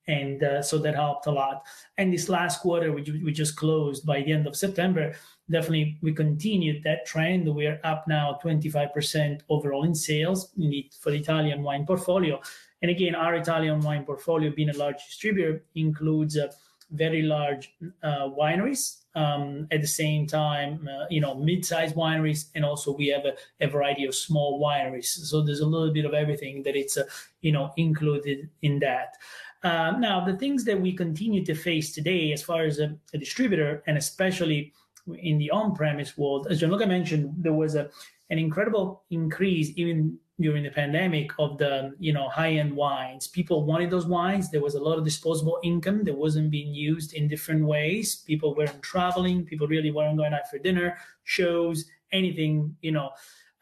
and 0.07 0.43
so 0.64 0.79
that 0.79 0.95
helped 0.95 1.27
a 1.27 1.31
lot 1.31 1.62
and 1.99 2.11
this 2.11 2.31
last 2.31 2.62
quarter 2.62 2.91
which 2.91 3.11
we 3.11 3.31
just 3.31 3.55
closed 3.55 4.07
by 4.07 4.23
the 4.23 4.33
end 4.33 4.47
of 4.47 4.57
september 4.57 5.14
definitely 5.51 5.99
we 6.01 6.11
continued 6.11 6.83
that 6.83 7.05
trend 7.05 7.47
we're 7.55 7.79
up 7.85 8.09
now 8.09 8.38
25% 8.43 9.43
overall 9.51 9.85
in 9.85 9.95
sales 9.95 10.55
for 11.01 11.11
the 11.11 11.19
italian 11.19 11.62
wine 11.62 11.85
portfolio 11.85 12.41
and 12.83 12.91
again, 12.91 13.14
our 13.14 13.35
Italian 13.35 13.81
wine 13.81 14.05
portfolio, 14.05 14.51
being 14.51 14.71
a 14.71 14.77
large 14.77 15.05
distributor, 15.07 15.64
includes 15.75 16.37
uh, 16.37 16.49
very 16.91 17.23
large 17.23 17.75
uh, 18.03 18.29
wineries. 18.29 18.97
Um, 19.14 19.67
at 19.73 19.81
the 19.81 19.88
same 19.88 20.29
time, 20.29 20.88
uh, 20.88 21.07
you 21.11 21.21
know, 21.21 21.35
mid-sized 21.35 21.97
wineries, 21.97 22.51
and 22.55 22.64
also 22.64 22.95
we 22.95 23.09
have 23.09 23.25
a, 23.25 23.35
a, 23.61 23.67
variety 23.67 24.05
of 24.05 24.14
small 24.14 24.62
wineries. 24.62 25.07
So 25.07 25.43
there's 25.43 25.59
a 25.59 25.67
little 25.67 25.93
bit 25.93 26.05
of 26.05 26.14
everything 26.14 26.62
that 26.62 26.77
it's, 26.77 26.97
uh, 26.97 27.03
you 27.41 27.51
know, 27.51 27.73
included 27.77 28.49
in 28.62 28.79
that. 28.79 29.17
Uh, 29.64 29.93
now, 29.99 30.25
the 30.25 30.37
things 30.37 30.64
that 30.67 30.81
we 30.81 30.93
continue 30.93 31.45
to 31.47 31.55
face 31.55 31.93
today, 31.93 32.33
as 32.33 32.43
far 32.43 32.62
as 32.62 32.79
a, 32.79 32.97
a 33.12 33.19
distributor, 33.19 33.83
and 33.88 33.99
especially 33.99 34.73
in 35.19 35.38
the 35.38 35.51
on-premise 35.51 36.17
world, 36.17 36.47
as 36.49 36.61
Gianluca 36.61 36.87
mentioned, 36.87 37.35
there 37.38 37.55
was 37.55 37.75
a 37.75 37.91
an 38.31 38.38
incredible 38.38 39.05
increase 39.11 39.73
even 39.77 40.19
during 40.41 40.62
the 40.62 40.71
pandemic 40.71 41.31
of 41.38 41.59
the 41.59 41.95
you 41.99 42.12
know 42.12 42.29
high-end 42.29 42.75
wines. 42.75 43.27
People 43.27 43.64
wanted 43.64 43.91
those 43.91 44.07
wines. 44.07 44.51
There 44.51 44.62
was 44.62 44.75
a 44.75 44.81
lot 44.81 44.99
of 44.99 45.05
disposable 45.05 45.59
income 45.64 46.05
that 46.05 46.17
wasn't 46.17 46.51
being 46.51 46.73
used 46.73 47.14
in 47.14 47.27
different 47.27 47.64
ways. 47.64 48.17
People 48.27 48.55
weren't 48.55 48.83
traveling. 48.83 49.45
People 49.45 49.67
really 49.67 49.91
weren't 49.91 50.17
going 50.17 50.35
out 50.35 50.49
for 50.49 50.59
dinner 50.59 50.97
shows 51.25 51.85
anything 52.12 52.75
you 52.81 52.93
know 52.93 53.11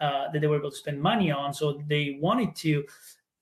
uh, 0.01 0.31
that 0.31 0.41
they 0.41 0.47
were 0.47 0.59
able 0.59 0.71
to 0.71 0.77
spend 0.77 1.01
money 1.01 1.31
on. 1.31 1.55
So 1.55 1.81
they 1.87 2.19
wanted 2.21 2.55
to 2.57 2.85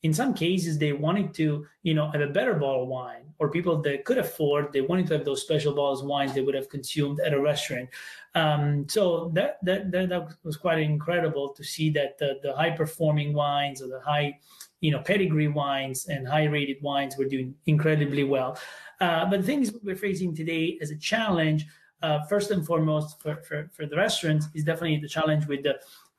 in 0.04 0.12
some 0.12 0.34
cases 0.34 0.78
they 0.78 0.92
wanted 0.92 1.34
to 1.34 1.66
you 1.82 1.94
know 1.94 2.08
have 2.10 2.20
a 2.20 2.26
better 2.28 2.54
bottle 2.54 2.82
of 2.82 2.88
wine 2.88 3.24
or 3.38 3.50
people 3.50 3.82
that 3.82 4.04
could 4.04 4.18
afford 4.18 4.72
they 4.72 4.82
wanted 4.82 5.06
to 5.06 5.14
have 5.14 5.24
those 5.24 5.42
special 5.42 5.74
bottles 5.74 6.02
of 6.02 6.06
wines 6.06 6.32
they 6.32 6.42
would 6.42 6.54
have 6.54 6.68
consumed 6.68 7.18
at 7.20 7.32
a 7.32 7.40
restaurant. 7.40 7.88
Um, 8.36 8.86
so 8.88 9.30
that, 9.34 9.58
that, 9.62 9.90
that 9.90 10.08
that 10.10 10.28
was 10.44 10.56
quite 10.56 10.78
incredible 10.78 11.48
to 11.54 11.64
see 11.64 11.90
that 11.90 12.18
the, 12.18 12.38
the 12.42 12.54
high 12.54 12.70
performing 12.70 13.32
wines 13.32 13.82
or 13.82 13.88
the 13.88 14.00
high 14.00 14.38
you 14.80 14.92
know 14.92 15.00
pedigree 15.00 15.48
wines 15.48 16.06
and 16.06 16.28
high 16.28 16.44
rated 16.44 16.80
wines 16.82 17.16
were 17.16 17.24
doing 17.24 17.54
incredibly 17.66 18.24
well. 18.24 18.58
Uh, 19.00 19.24
but 19.24 19.40
the 19.40 19.46
things 19.46 19.72
we're 19.82 19.96
facing 19.96 20.34
today 20.34 20.78
as 20.80 20.90
a 20.90 20.96
challenge. 20.96 21.66
Uh, 22.02 22.22
first 22.24 22.50
and 22.50 22.66
foremost 22.66 23.18
for, 23.22 23.36
for, 23.44 23.70
for 23.72 23.86
the 23.86 23.96
restaurants 23.96 24.48
is 24.52 24.62
definitely 24.62 24.98
the 24.98 25.08
challenge 25.08 25.46
with 25.46 25.62
the 25.62 25.74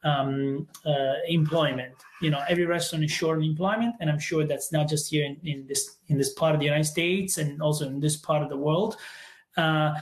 um, 0.06 0.68
uh, 0.86 1.16
employment. 1.28 1.94
You 2.22 2.30
know, 2.30 2.42
every 2.48 2.66
restaurant 2.66 3.04
is 3.04 3.12
short 3.12 3.40
on 3.40 3.44
employment, 3.44 3.96
and 4.00 4.10
I'm 4.10 4.20
sure 4.20 4.46
that's 4.46 4.72
not 4.72 4.88
just 4.88 5.10
here 5.10 5.26
in, 5.26 5.38
in, 5.44 5.68
this 5.68 5.98
in 6.08 6.18
this 6.18 6.34
part 6.34 6.54
of 6.54 6.60
the 6.60 6.66
United 6.66 6.86
States 6.86 7.38
and 7.38 7.62
also 7.62 7.88
in 7.88 8.00
this 8.00 8.16
part 8.16 8.42
of 8.42 8.50
the 8.50 8.58
world. 8.58 8.96
Uh, 9.58 9.96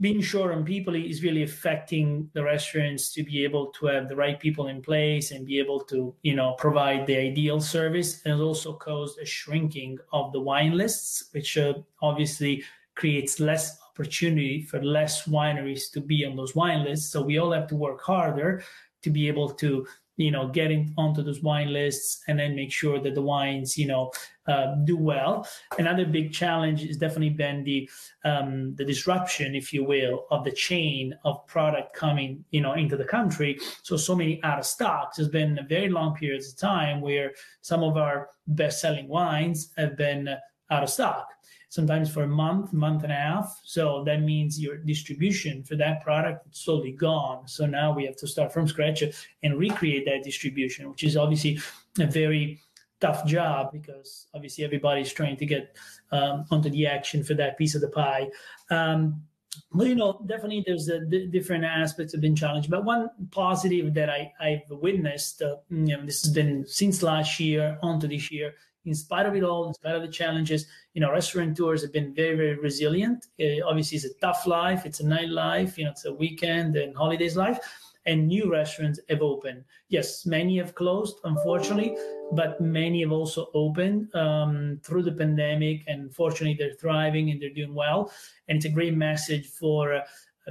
being 0.00 0.20
short 0.20 0.52
on 0.52 0.64
people 0.64 0.94
is 0.96 1.22
really 1.22 1.44
affecting 1.44 2.28
the 2.32 2.42
restaurants 2.42 3.12
to 3.12 3.22
be 3.22 3.44
able 3.44 3.68
to 3.68 3.86
have 3.86 4.08
the 4.08 4.16
right 4.16 4.40
people 4.40 4.66
in 4.66 4.82
place 4.82 5.30
and 5.30 5.46
be 5.46 5.58
able 5.58 5.80
to, 5.80 6.12
you 6.22 6.34
know, 6.34 6.54
provide 6.58 7.06
the 7.06 7.16
ideal 7.16 7.60
service. 7.60 8.20
And 8.24 8.40
it 8.40 8.42
also 8.42 8.72
caused 8.72 9.18
a 9.20 9.24
shrinking 9.24 9.98
of 10.12 10.32
the 10.32 10.40
wine 10.40 10.76
lists, 10.76 11.28
which 11.30 11.56
uh, 11.56 11.74
obviously 12.02 12.64
creates 12.96 13.38
less 13.38 13.78
opportunity 13.88 14.62
for 14.62 14.82
less 14.82 15.28
wineries 15.28 15.92
to 15.92 16.00
be 16.00 16.26
on 16.26 16.34
those 16.34 16.56
wine 16.56 16.84
lists. 16.84 17.12
So 17.12 17.22
we 17.22 17.38
all 17.38 17.52
have 17.52 17.68
to 17.68 17.76
work 17.76 18.02
harder 18.02 18.64
to 19.04 19.10
be 19.10 19.28
able 19.28 19.50
to 19.50 19.86
you 20.16 20.30
know 20.30 20.48
getting 20.48 20.94
onto 20.96 21.22
those 21.22 21.42
wine 21.42 21.72
lists 21.72 22.22
and 22.28 22.38
then 22.38 22.54
make 22.54 22.72
sure 22.72 23.00
that 23.00 23.14
the 23.14 23.22
wines 23.22 23.76
you 23.76 23.86
know 23.86 24.10
uh, 24.46 24.74
do 24.84 24.96
well. 24.96 25.48
Another 25.78 26.04
big 26.04 26.32
challenge 26.32 26.86
has 26.86 26.98
definitely 26.98 27.30
been 27.30 27.64
the 27.64 27.88
um, 28.24 28.74
the 28.76 28.84
disruption 28.84 29.54
if 29.54 29.72
you 29.72 29.84
will 29.84 30.26
of 30.30 30.44
the 30.44 30.52
chain 30.52 31.14
of 31.24 31.46
product 31.46 31.94
coming 31.94 32.44
you 32.50 32.60
know 32.60 32.74
into 32.74 32.96
the 32.96 33.04
country. 33.04 33.58
So 33.82 33.96
so 33.96 34.14
many 34.14 34.42
out 34.42 34.58
of 34.58 34.66
stocks. 34.66 35.16
There's 35.16 35.28
been 35.28 35.58
a 35.58 35.66
very 35.66 35.88
long 35.88 36.14
periods 36.14 36.52
of 36.52 36.58
time 36.58 37.00
where 37.00 37.32
some 37.62 37.82
of 37.82 37.96
our 37.96 38.28
best 38.46 38.80
selling 38.80 39.08
wines 39.08 39.72
have 39.76 39.96
been 39.96 40.28
out 40.70 40.82
of 40.82 40.90
stock 40.90 41.28
sometimes 41.74 42.08
for 42.08 42.22
a 42.22 42.28
month, 42.28 42.72
month 42.72 43.02
and 43.02 43.10
a 43.10 43.16
half. 43.16 43.60
So 43.64 44.04
that 44.04 44.22
means 44.22 44.60
your 44.60 44.76
distribution 44.76 45.64
for 45.64 45.74
that 45.74 46.04
product 46.04 46.46
is 46.46 46.62
totally 46.62 46.92
gone. 46.92 47.48
So 47.48 47.66
now 47.66 47.92
we 47.92 48.06
have 48.06 48.14
to 48.18 48.28
start 48.28 48.52
from 48.52 48.68
scratch 48.68 49.02
and 49.42 49.58
recreate 49.58 50.04
that 50.06 50.22
distribution, 50.22 50.88
which 50.88 51.02
is 51.02 51.16
obviously 51.16 51.58
a 51.98 52.06
very 52.06 52.60
tough 53.00 53.26
job 53.26 53.72
because 53.72 54.28
obviously 54.34 54.62
everybody's 54.64 55.12
trying 55.12 55.36
to 55.36 55.46
get 55.46 55.76
um, 56.12 56.44
onto 56.52 56.70
the 56.70 56.86
action 56.86 57.24
for 57.24 57.34
that 57.34 57.58
piece 57.58 57.74
of 57.74 57.80
the 57.80 57.88
pie. 57.88 58.28
Um, 58.70 59.24
but 59.72 59.86
you 59.86 59.94
know, 59.94 60.22
definitely 60.26 60.62
there's 60.66 60.88
a 60.88 61.00
d- 61.00 61.26
different 61.26 61.64
aspects 61.64 62.12
have 62.12 62.20
been 62.20 62.36
challenged. 62.36 62.70
But 62.70 62.84
one 62.84 63.10
positive 63.30 63.94
that 63.94 64.10
I, 64.10 64.32
I've 64.40 64.62
witnessed, 64.70 65.42
uh, 65.42 65.56
you 65.70 65.96
know, 65.96 66.04
this 66.04 66.22
has 66.22 66.32
been 66.32 66.66
since 66.66 67.02
last 67.02 67.38
year 67.40 67.78
onto 67.82 68.06
this 68.08 68.30
year, 68.30 68.54
in 68.84 68.94
spite 68.94 69.26
of 69.26 69.34
it 69.34 69.42
all, 69.42 69.68
in 69.68 69.74
spite 69.74 69.94
of 69.94 70.02
the 70.02 70.08
challenges, 70.08 70.66
you 70.92 71.00
know, 71.00 71.10
restaurant 71.10 71.56
tours 71.56 71.82
have 71.82 71.92
been 71.92 72.14
very, 72.14 72.36
very 72.36 72.54
resilient. 72.58 73.26
Uh, 73.40 73.66
obviously, 73.66 73.96
it's 73.96 74.04
a 74.04 74.14
tough 74.20 74.46
life. 74.46 74.84
It's 74.84 75.00
a 75.00 75.06
night 75.06 75.28
life. 75.28 75.78
You 75.78 75.84
know, 75.84 75.90
it's 75.90 76.04
a 76.04 76.12
weekend 76.12 76.76
and 76.76 76.96
holidays 76.96 77.36
life. 77.36 77.58
And 78.06 78.28
new 78.28 78.50
restaurants 78.50 79.00
have 79.08 79.22
opened. 79.22 79.64
Yes, 79.88 80.26
many 80.26 80.58
have 80.58 80.74
closed, 80.74 81.16
unfortunately, 81.24 81.96
but 82.32 82.60
many 82.60 83.00
have 83.00 83.12
also 83.12 83.48
opened 83.54 84.14
um, 84.14 84.80
through 84.82 85.04
the 85.04 85.12
pandemic. 85.12 85.84
And 85.86 86.14
fortunately, 86.14 86.56
they're 86.58 86.74
thriving 86.74 87.30
and 87.30 87.40
they're 87.40 87.50
doing 87.50 87.74
well. 87.74 88.12
And 88.48 88.56
it's 88.56 88.66
a 88.66 88.70
great 88.70 88.94
message 88.94 89.48
for. 89.48 89.94
Uh, 89.94 90.00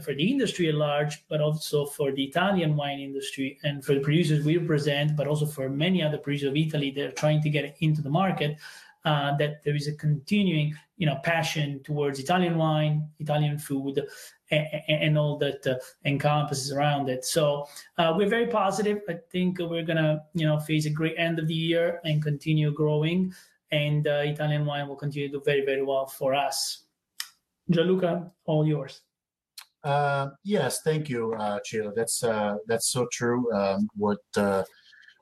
for 0.01 0.15
the 0.15 0.31
industry 0.31 0.69
at 0.69 0.73
large, 0.73 1.23
but 1.27 1.39
also 1.39 1.85
for 1.85 2.11
the 2.11 2.23
Italian 2.23 2.75
wine 2.75 2.99
industry 2.99 3.59
and 3.63 3.85
for 3.85 3.93
the 3.93 3.99
producers 3.99 4.43
we 4.43 4.57
represent, 4.57 5.15
but 5.15 5.27
also 5.27 5.45
for 5.45 5.69
many 5.69 6.01
other 6.01 6.17
producers 6.17 6.49
of 6.49 6.57
Italy 6.57 6.89
that 6.89 7.05
are 7.05 7.11
trying 7.11 7.41
to 7.43 7.49
get 7.49 7.75
into 7.79 8.01
the 8.01 8.09
market. 8.09 8.57
Uh, 9.05 9.35
that 9.35 9.61
there 9.65 9.75
is 9.75 9.89
a 9.89 9.95
continuing, 9.95 10.73
you 10.95 11.05
know, 11.05 11.19
passion 11.25 11.83
towards 11.83 12.19
Italian 12.19 12.57
wine, 12.57 13.05
Italian 13.19 13.59
food, 13.59 14.01
and, 14.53 15.03
and 15.05 15.17
all 15.17 15.37
that 15.37 15.65
uh, 15.67 15.75
encompasses 16.05 16.71
around 16.71 17.09
it. 17.09 17.25
So 17.25 17.67
uh, 17.97 18.13
we're 18.15 18.29
very 18.29 18.47
positive. 18.47 19.01
I 19.09 19.17
think 19.31 19.59
we're 19.59 19.83
gonna, 19.83 20.23
you 20.33 20.45
know, 20.45 20.59
face 20.59 20.85
a 20.85 20.89
great 20.89 21.15
end 21.17 21.39
of 21.39 21.47
the 21.47 21.53
year 21.53 21.99
and 22.05 22.21
continue 22.21 22.71
growing. 22.71 23.33
And 23.71 24.07
uh, 24.07 24.21
Italian 24.23 24.65
wine 24.65 24.87
will 24.87 24.95
continue 24.95 25.29
to 25.29 25.39
do 25.39 25.43
very, 25.43 25.65
very 25.65 25.83
well 25.83 26.05
for 26.05 26.35
us. 26.35 26.83
Gianluca, 27.69 28.31
all 28.45 28.67
yours. 28.67 29.01
Uh, 29.83 30.29
yes, 30.43 30.81
thank 30.81 31.09
you, 31.09 31.33
uh, 31.33 31.59
Ciro. 31.63 31.91
That's 31.95 32.23
uh, 32.23 32.55
that's 32.67 32.87
so 32.89 33.07
true. 33.11 33.51
Um, 33.51 33.89
what 33.95 34.19
uh, 34.37 34.63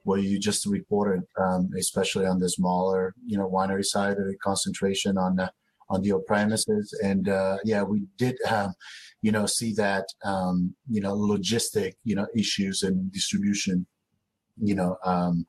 what 0.04 0.22
you 0.22 0.40
just 0.40 0.66
reported, 0.66 1.24
um, 1.38 1.70
especially 1.78 2.26
on 2.26 2.40
the 2.40 2.50
smaller, 2.50 3.14
you 3.26 3.38
know, 3.38 3.50
winery 3.50 3.86
side 3.86 4.18
the 4.18 4.36
concentration 4.44 5.18
on 5.18 5.36
on 5.92 6.02
the 6.02 6.18
premises. 6.28 6.98
And 7.04 7.30
uh, 7.30 7.58
yeah, 7.64 7.84
we 7.84 8.08
did, 8.18 8.38
um, 8.50 8.74
you 9.22 9.32
know, 9.32 9.46
see 9.46 9.74
that, 9.74 10.06
um, 10.24 10.76
you 10.90 11.02
know, 11.02 11.16
logistic, 11.16 11.94
you 12.04 12.16
know, 12.16 12.28
issues 12.36 12.82
and 12.84 13.12
distribution, 13.12 13.86
you 14.58 14.76
know, 14.76 14.98
um, 15.06 15.46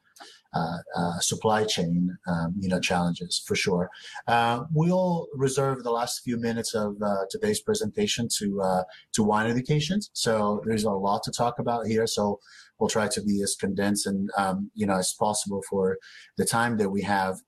uh, 0.54 0.76
uh, 0.94 1.18
supply 1.18 1.64
chain, 1.64 2.14
um, 2.26 2.54
you 2.58 2.68
know, 2.68 2.78
challenges 2.78 3.42
for 3.46 3.54
sure. 3.54 3.88
Uh, 4.26 4.64
we'll 4.70 5.26
reserve 5.34 5.82
the 5.82 5.90
last 5.90 6.20
few 6.22 6.38
minutes 6.38 6.74
of 6.74 6.94
uh, 7.02 7.24
today's 7.30 7.62
presentation 7.62 8.28
to 8.28 8.60
uh, 8.60 8.82
to 9.12 9.22
wine 9.22 9.50
educations. 9.50 10.10
So 10.12 10.62
there's 10.66 10.84
a 10.84 10.90
lot 10.90 11.22
to 11.22 11.30
talk 11.30 11.58
about 11.58 11.86
here. 11.86 12.06
So 12.06 12.38
we'll 12.78 12.90
try 12.90 13.08
to 13.08 13.22
be 13.22 13.42
as 13.42 13.56
condensed 13.58 14.06
and 14.06 14.28
um, 14.36 14.70
you 14.74 14.86
know 14.86 14.98
as 14.98 15.14
possible 15.18 15.62
for 15.70 15.96
the 16.36 16.44
time 16.44 16.76
that 16.76 16.90
we 16.90 17.00
have 17.00 17.38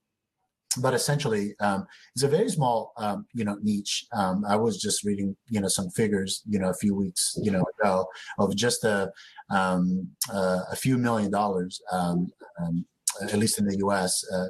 but 0.80 0.94
essentially 0.94 1.54
um, 1.60 1.86
it's 2.14 2.24
a 2.24 2.28
very 2.28 2.48
small 2.48 2.92
um, 2.96 3.26
you 3.32 3.44
know 3.44 3.56
niche. 3.62 4.06
Um, 4.12 4.44
i 4.48 4.56
was 4.56 4.80
just 4.80 5.04
reading 5.04 5.36
you 5.48 5.60
know 5.60 5.68
some 5.68 5.90
figures 5.90 6.42
you 6.46 6.58
know 6.58 6.70
a 6.70 6.74
few 6.74 6.94
weeks 6.94 7.36
you 7.42 7.50
know 7.50 7.64
ago 7.78 8.06
of 8.38 8.54
just 8.56 8.84
a 8.84 9.10
uh, 9.50 10.60
a 10.70 10.76
few 10.76 10.98
million 10.98 11.30
dollars 11.30 11.80
um, 11.92 12.30
um, 12.60 12.84
at 13.22 13.34
least 13.34 13.58
in 13.58 13.66
the 13.66 13.76
us 13.76 14.24
uh, 14.32 14.48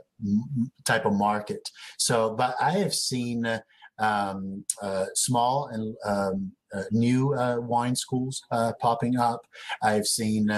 type 0.84 1.04
of 1.04 1.12
market. 1.12 1.68
So 1.98 2.34
but 2.34 2.56
i 2.60 2.70
have 2.70 2.94
seen 2.94 3.44
uh, 3.46 3.60
small 5.14 5.68
and 5.72 6.52
uh, 6.74 6.82
new 6.90 7.32
uh, 7.34 7.56
wine 7.60 7.94
schools 7.94 8.42
uh, 8.50 8.72
popping 8.80 9.16
up. 9.16 9.46
I've 9.82 10.06
seen 10.06 10.48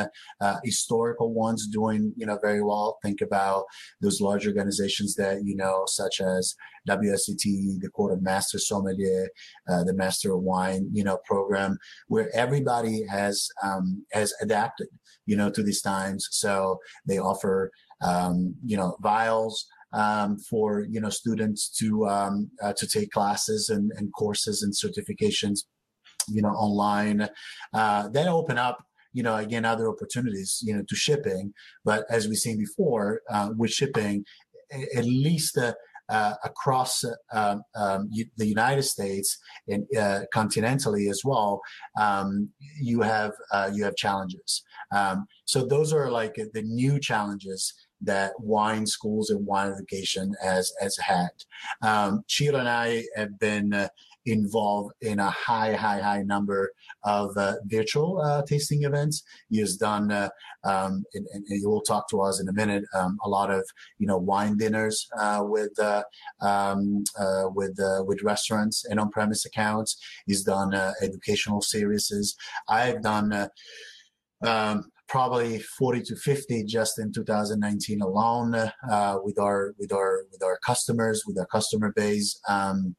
historical 0.64 1.34
ones 1.34 1.66
doing, 1.66 2.14
you 2.16 2.24
know, 2.24 2.38
very 2.40 2.62
well. 2.62 2.98
Think 3.02 3.20
about 3.20 3.64
those 4.00 4.20
large 4.20 4.46
organizations 4.46 5.14
that 5.16 5.44
you 5.44 5.54
know, 5.54 5.84
such 5.86 6.20
as 6.20 6.54
WSET, 6.88 7.42
the 7.80 7.90
Court 7.92 8.14
of 8.14 8.22
Master 8.22 8.58
Sommelier, 8.58 9.28
the 9.66 9.94
Master 9.94 10.32
of 10.32 10.42
Wine, 10.42 10.88
you 10.92 11.04
know, 11.04 11.18
program, 11.26 11.78
where 12.08 12.34
everybody 12.34 13.04
has 13.10 13.48
um, 13.62 14.04
has 14.12 14.32
adapted, 14.40 14.88
you 15.26 15.36
know, 15.36 15.50
to 15.50 15.62
these 15.62 15.82
times. 15.82 16.28
So 16.30 16.78
they 17.04 17.18
offer, 17.18 17.70
um, 18.00 18.54
you 18.64 18.76
know, 18.76 18.96
vials. 19.02 19.66
Um, 19.96 20.36
for 20.50 20.84
you 20.90 21.00
know 21.00 21.08
students 21.08 21.70
to 21.78 22.06
um, 22.06 22.50
uh, 22.62 22.74
to 22.76 22.86
take 22.86 23.10
classes 23.12 23.70
and, 23.70 23.90
and 23.96 24.12
courses 24.12 24.62
and 24.62 24.74
certifications 24.74 25.60
you 26.28 26.42
know, 26.42 26.50
online. 26.50 27.28
Uh, 27.72 28.08
that 28.08 28.28
open 28.28 28.58
up, 28.58 28.84
you 29.12 29.22
know, 29.22 29.36
again, 29.36 29.64
other 29.64 29.88
opportunities, 29.88 30.62
you 30.64 30.74
know, 30.74 30.82
to 30.88 30.96
shipping. 30.96 31.52
But 31.84 32.04
as 32.10 32.28
we've 32.28 32.38
seen 32.38 32.58
before, 32.58 33.20
uh, 33.30 33.50
with 33.56 33.70
shipping, 33.70 34.24
at 34.96 35.04
least 35.04 35.56
uh, 35.56 35.74
uh, 36.08 36.34
across 36.44 37.04
uh, 37.32 37.56
um, 37.74 38.10
the 38.36 38.46
United 38.46 38.82
States 38.82 39.38
and 39.68 39.84
uh, 39.98 40.20
continentally 40.34 41.10
as 41.10 41.22
well, 41.24 41.60
um, 42.00 42.50
you 42.80 43.00
have 43.02 43.32
uh, 43.52 43.70
you 43.72 43.84
have 43.84 43.96
challenges. 43.96 44.62
Um, 44.94 45.26
so 45.46 45.66
those 45.66 45.92
are 45.92 46.10
like 46.10 46.34
the 46.34 46.62
new 46.62 47.00
challenges 47.00 47.74
that 48.06 48.32
wine 48.38 48.86
schools 48.86 49.30
and 49.30 49.46
wine 49.46 49.72
education 49.72 50.34
has 50.42 50.72
has 50.80 50.96
had. 50.98 51.30
Um, 51.82 52.22
Ciro 52.28 52.58
and 52.58 52.68
I 52.68 53.04
have 53.16 53.38
been 53.38 53.72
uh, 53.72 53.88
involved 54.26 54.92
in 55.00 55.18
a 55.20 55.30
high, 55.30 55.72
high, 55.74 56.00
high 56.00 56.22
number 56.22 56.72
of 57.04 57.36
uh, 57.36 57.54
virtual 57.66 58.20
uh, 58.20 58.42
tasting 58.42 58.82
events. 58.82 59.22
He 59.48 59.58
has 59.60 59.76
done, 59.76 60.10
uh, 60.10 60.28
um, 60.64 61.04
and, 61.14 61.26
and, 61.32 61.44
he 61.48 61.64
will 61.64 61.80
talk 61.80 62.08
to 62.10 62.20
us 62.20 62.40
in 62.40 62.48
a 62.48 62.52
minute, 62.52 62.84
um, 62.94 63.18
a 63.24 63.28
lot 63.28 63.50
of 63.50 63.64
you 63.98 64.06
know 64.06 64.18
wine 64.18 64.56
dinners 64.56 65.08
uh, 65.18 65.42
with 65.44 65.78
uh, 65.78 66.02
um, 66.40 67.04
uh, 67.18 67.44
with 67.54 67.78
with 68.06 68.22
restaurants 68.22 68.84
and 68.84 68.98
on-premise 68.98 69.46
accounts. 69.46 69.96
He's 70.26 70.42
done 70.42 70.74
educational 71.02 71.62
series. 71.62 72.36
I've 72.68 73.02
done. 73.02 73.48
Um, 74.42 74.90
probably 75.08 75.58
40 75.60 76.02
to 76.02 76.16
50 76.16 76.64
just 76.64 76.98
in 76.98 77.12
2019 77.12 78.02
alone 78.02 78.54
uh, 78.54 79.18
with 79.22 79.38
our 79.38 79.74
with 79.78 79.92
our 79.92 80.24
with 80.32 80.42
our 80.42 80.58
customers 80.64 81.22
with 81.26 81.38
our 81.38 81.46
customer 81.46 81.92
base. 81.94 82.38
Um, 82.48 82.96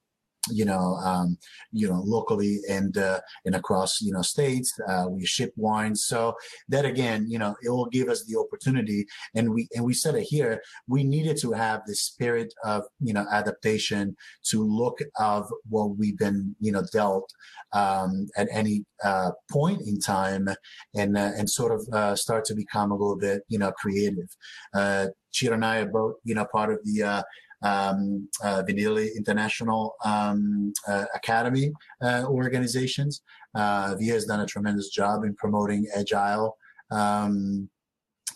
you 0.51 0.65
know, 0.65 0.95
um, 1.03 1.38
you 1.71 1.88
know, 1.88 2.01
locally 2.05 2.60
and 2.69 2.97
uh, 2.97 3.19
and 3.45 3.55
across 3.55 4.01
you 4.01 4.12
know 4.12 4.21
states. 4.21 4.73
Uh, 4.88 5.05
we 5.10 5.25
ship 5.25 5.53
wines, 5.55 6.05
so 6.05 6.36
that 6.69 6.86
again, 6.86 7.25
you 7.29 7.39
know, 7.39 7.55
it 7.63 7.69
will 7.69 7.88
give 7.88 8.10
us 8.10 8.25
the 8.25 8.38
opportunity. 8.39 9.05
And 9.36 9.53
we 9.53 9.67
and 9.75 9.83
we 9.83 9.93
said 9.93 10.15
it 10.15 10.23
here. 10.23 10.62
We 10.88 11.03
needed 11.03 11.38
to 11.41 11.51
have 11.51 11.81
the 11.86 11.95
spirit 11.95 12.53
of 12.63 12.83
you 13.01 13.13
know 13.13 13.25
adaptation 13.31 14.15
to 14.49 14.63
look 14.63 14.99
of 15.19 15.51
what 15.69 15.97
we've 15.97 16.17
been 16.17 16.55
you 16.60 16.71
know 16.71 16.83
dealt 16.91 17.31
um, 17.73 18.27
at 18.38 18.47
any 18.51 18.86
uh, 19.03 19.31
point 19.51 19.81
in 19.81 19.99
time, 19.99 20.47
and 20.95 21.17
uh, 21.17 21.31
and 21.38 21.49
sort 21.49 21.71
of 21.71 21.88
uh, 21.93 22.15
start 22.15 22.45
to 22.45 22.55
become 22.55 22.91
a 22.91 22.95
little 22.95 23.17
bit 23.17 23.43
you 23.49 23.60
know 23.60 23.71
creative. 23.71 24.29
Uh, 24.73 25.07
Ciro 25.31 25.53
and 25.53 25.65
I 25.65 25.79
are 25.79 25.86
both 25.86 26.15
you 26.23 26.36
know 26.36 26.45
part 26.51 26.71
of 26.71 26.79
the 26.83 27.03
uh, 27.03 27.23
um, 27.61 28.27
uh, 28.43 28.63
International 28.67 29.95
um, 30.03 30.73
uh, 30.87 31.05
Academy 31.15 31.71
uh, 32.01 32.23
organizations. 32.27 33.21
Uh, 33.55 33.95
Via 33.97 34.13
has 34.13 34.25
done 34.25 34.41
a 34.41 34.45
tremendous 34.45 34.89
job 34.89 35.23
in 35.23 35.35
promoting 35.35 35.87
agile 35.95 36.57
um, 36.91 37.69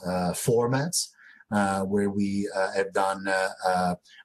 uh, 0.06 0.32
formats. 0.34 1.10
Uh, 1.54 1.82
where 1.82 2.10
we 2.10 2.50
uh, 2.56 2.72
have 2.72 2.94
done 2.94 3.26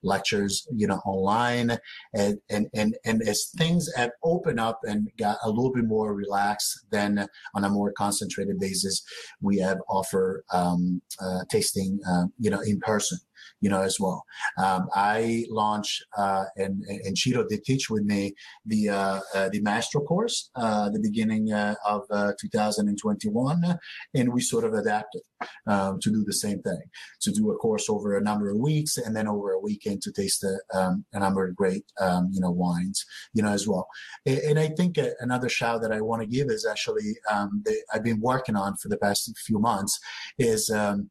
lectures, 0.04 0.64
you 0.72 0.86
know, 0.86 1.00
online, 1.04 1.76
and, 2.14 2.38
and 2.50 2.68
and 2.72 2.96
and 3.04 3.20
as 3.22 3.46
things 3.56 3.92
have 3.96 4.12
opened 4.22 4.60
up 4.60 4.78
and 4.84 5.10
got 5.18 5.36
a 5.42 5.48
little 5.50 5.72
bit 5.72 5.86
more 5.86 6.14
relaxed, 6.14 6.86
then 6.92 7.26
on 7.56 7.64
a 7.64 7.68
more 7.68 7.90
concentrated 7.90 8.60
basis, 8.60 9.02
we 9.40 9.58
have 9.58 9.78
offer 9.88 10.44
um, 10.52 11.02
tasting, 11.50 11.98
you 12.38 12.48
know, 12.48 12.60
in 12.60 12.78
person 12.78 13.18
you 13.66 13.70
know, 13.70 13.82
as 13.82 13.98
well. 13.98 14.24
Um, 14.58 14.88
I 14.94 15.44
launched 15.50 16.04
uh, 16.16 16.44
and 16.54 16.84
and 16.84 17.18
Ciro 17.18 17.44
did 17.48 17.64
teach 17.64 17.90
with 17.90 18.04
me 18.04 18.32
the 18.64 18.90
uh, 18.90 19.20
uh, 19.34 19.48
the 19.48 19.60
master 19.60 19.98
course 19.98 20.50
uh, 20.54 20.88
the 20.90 21.00
beginning 21.00 21.52
uh, 21.52 21.74
of 21.84 22.02
uh, 22.12 22.32
2021, 22.40 23.78
and 24.14 24.32
we 24.32 24.40
sort 24.40 24.62
of 24.62 24.72
adapted 24.74 25.22
um, 25.66 25.98
to 25.98 26.10
do 26.10 26.22
the 26.24 26.32
same 26.32 26.62
thing, 26.62 26.82
to 27.22 27.32
do 27.32 27.50
a 27.50 27.56
course 27.56 27.90
over 27.90 28.16
a 28.16 28.22
number 28.22 28.50
of 28.50 28.58
weeks 28.58 28.98
and 28.98 29.16
then 29.16 29.26
over 29.26 29.50
a 29.50 29.58
weekend 29.58 30.00
to 30.02 30.12
taste 30.12 30.44
a, 30.44 30.78
um, 30.78 31.04
a 31.12 31.18
number 31.18 31.44
of 31.44 31.56
great 31.56 31.84
um, 32.00 32.30
you 32.32 32.40
know 32.40 32.52
wines, 32.52 33.04
you 33.34 33.42
know, 33.42 33.50
as 33.50 33.66
well. 33.66 33.88
And, 34.26 34.38
and 34.38 34.58
I 34.60 34.68
think 34.68 34.96
another 35.18 35.48
shout 35.48 35.82
that 35.82 35.90
I 35.90 36.00
want 36.02 36.22
to 36.22 36.28
give 36.28 36.50
is 36.50 36.64
actually 36.64 37.16
um, 37.32 37.62
the, 37.64 37.74
I've 37.92 38.04
been 38.04 38.20
working 38.20 38.54
on 38.54 38.76
for 38.76 38.88
the 38.88 38.98
past 38.98 39.36
few 39.44 39.58
months 39.58 39.98
is 40.38 40.70
um, 40.70 41.10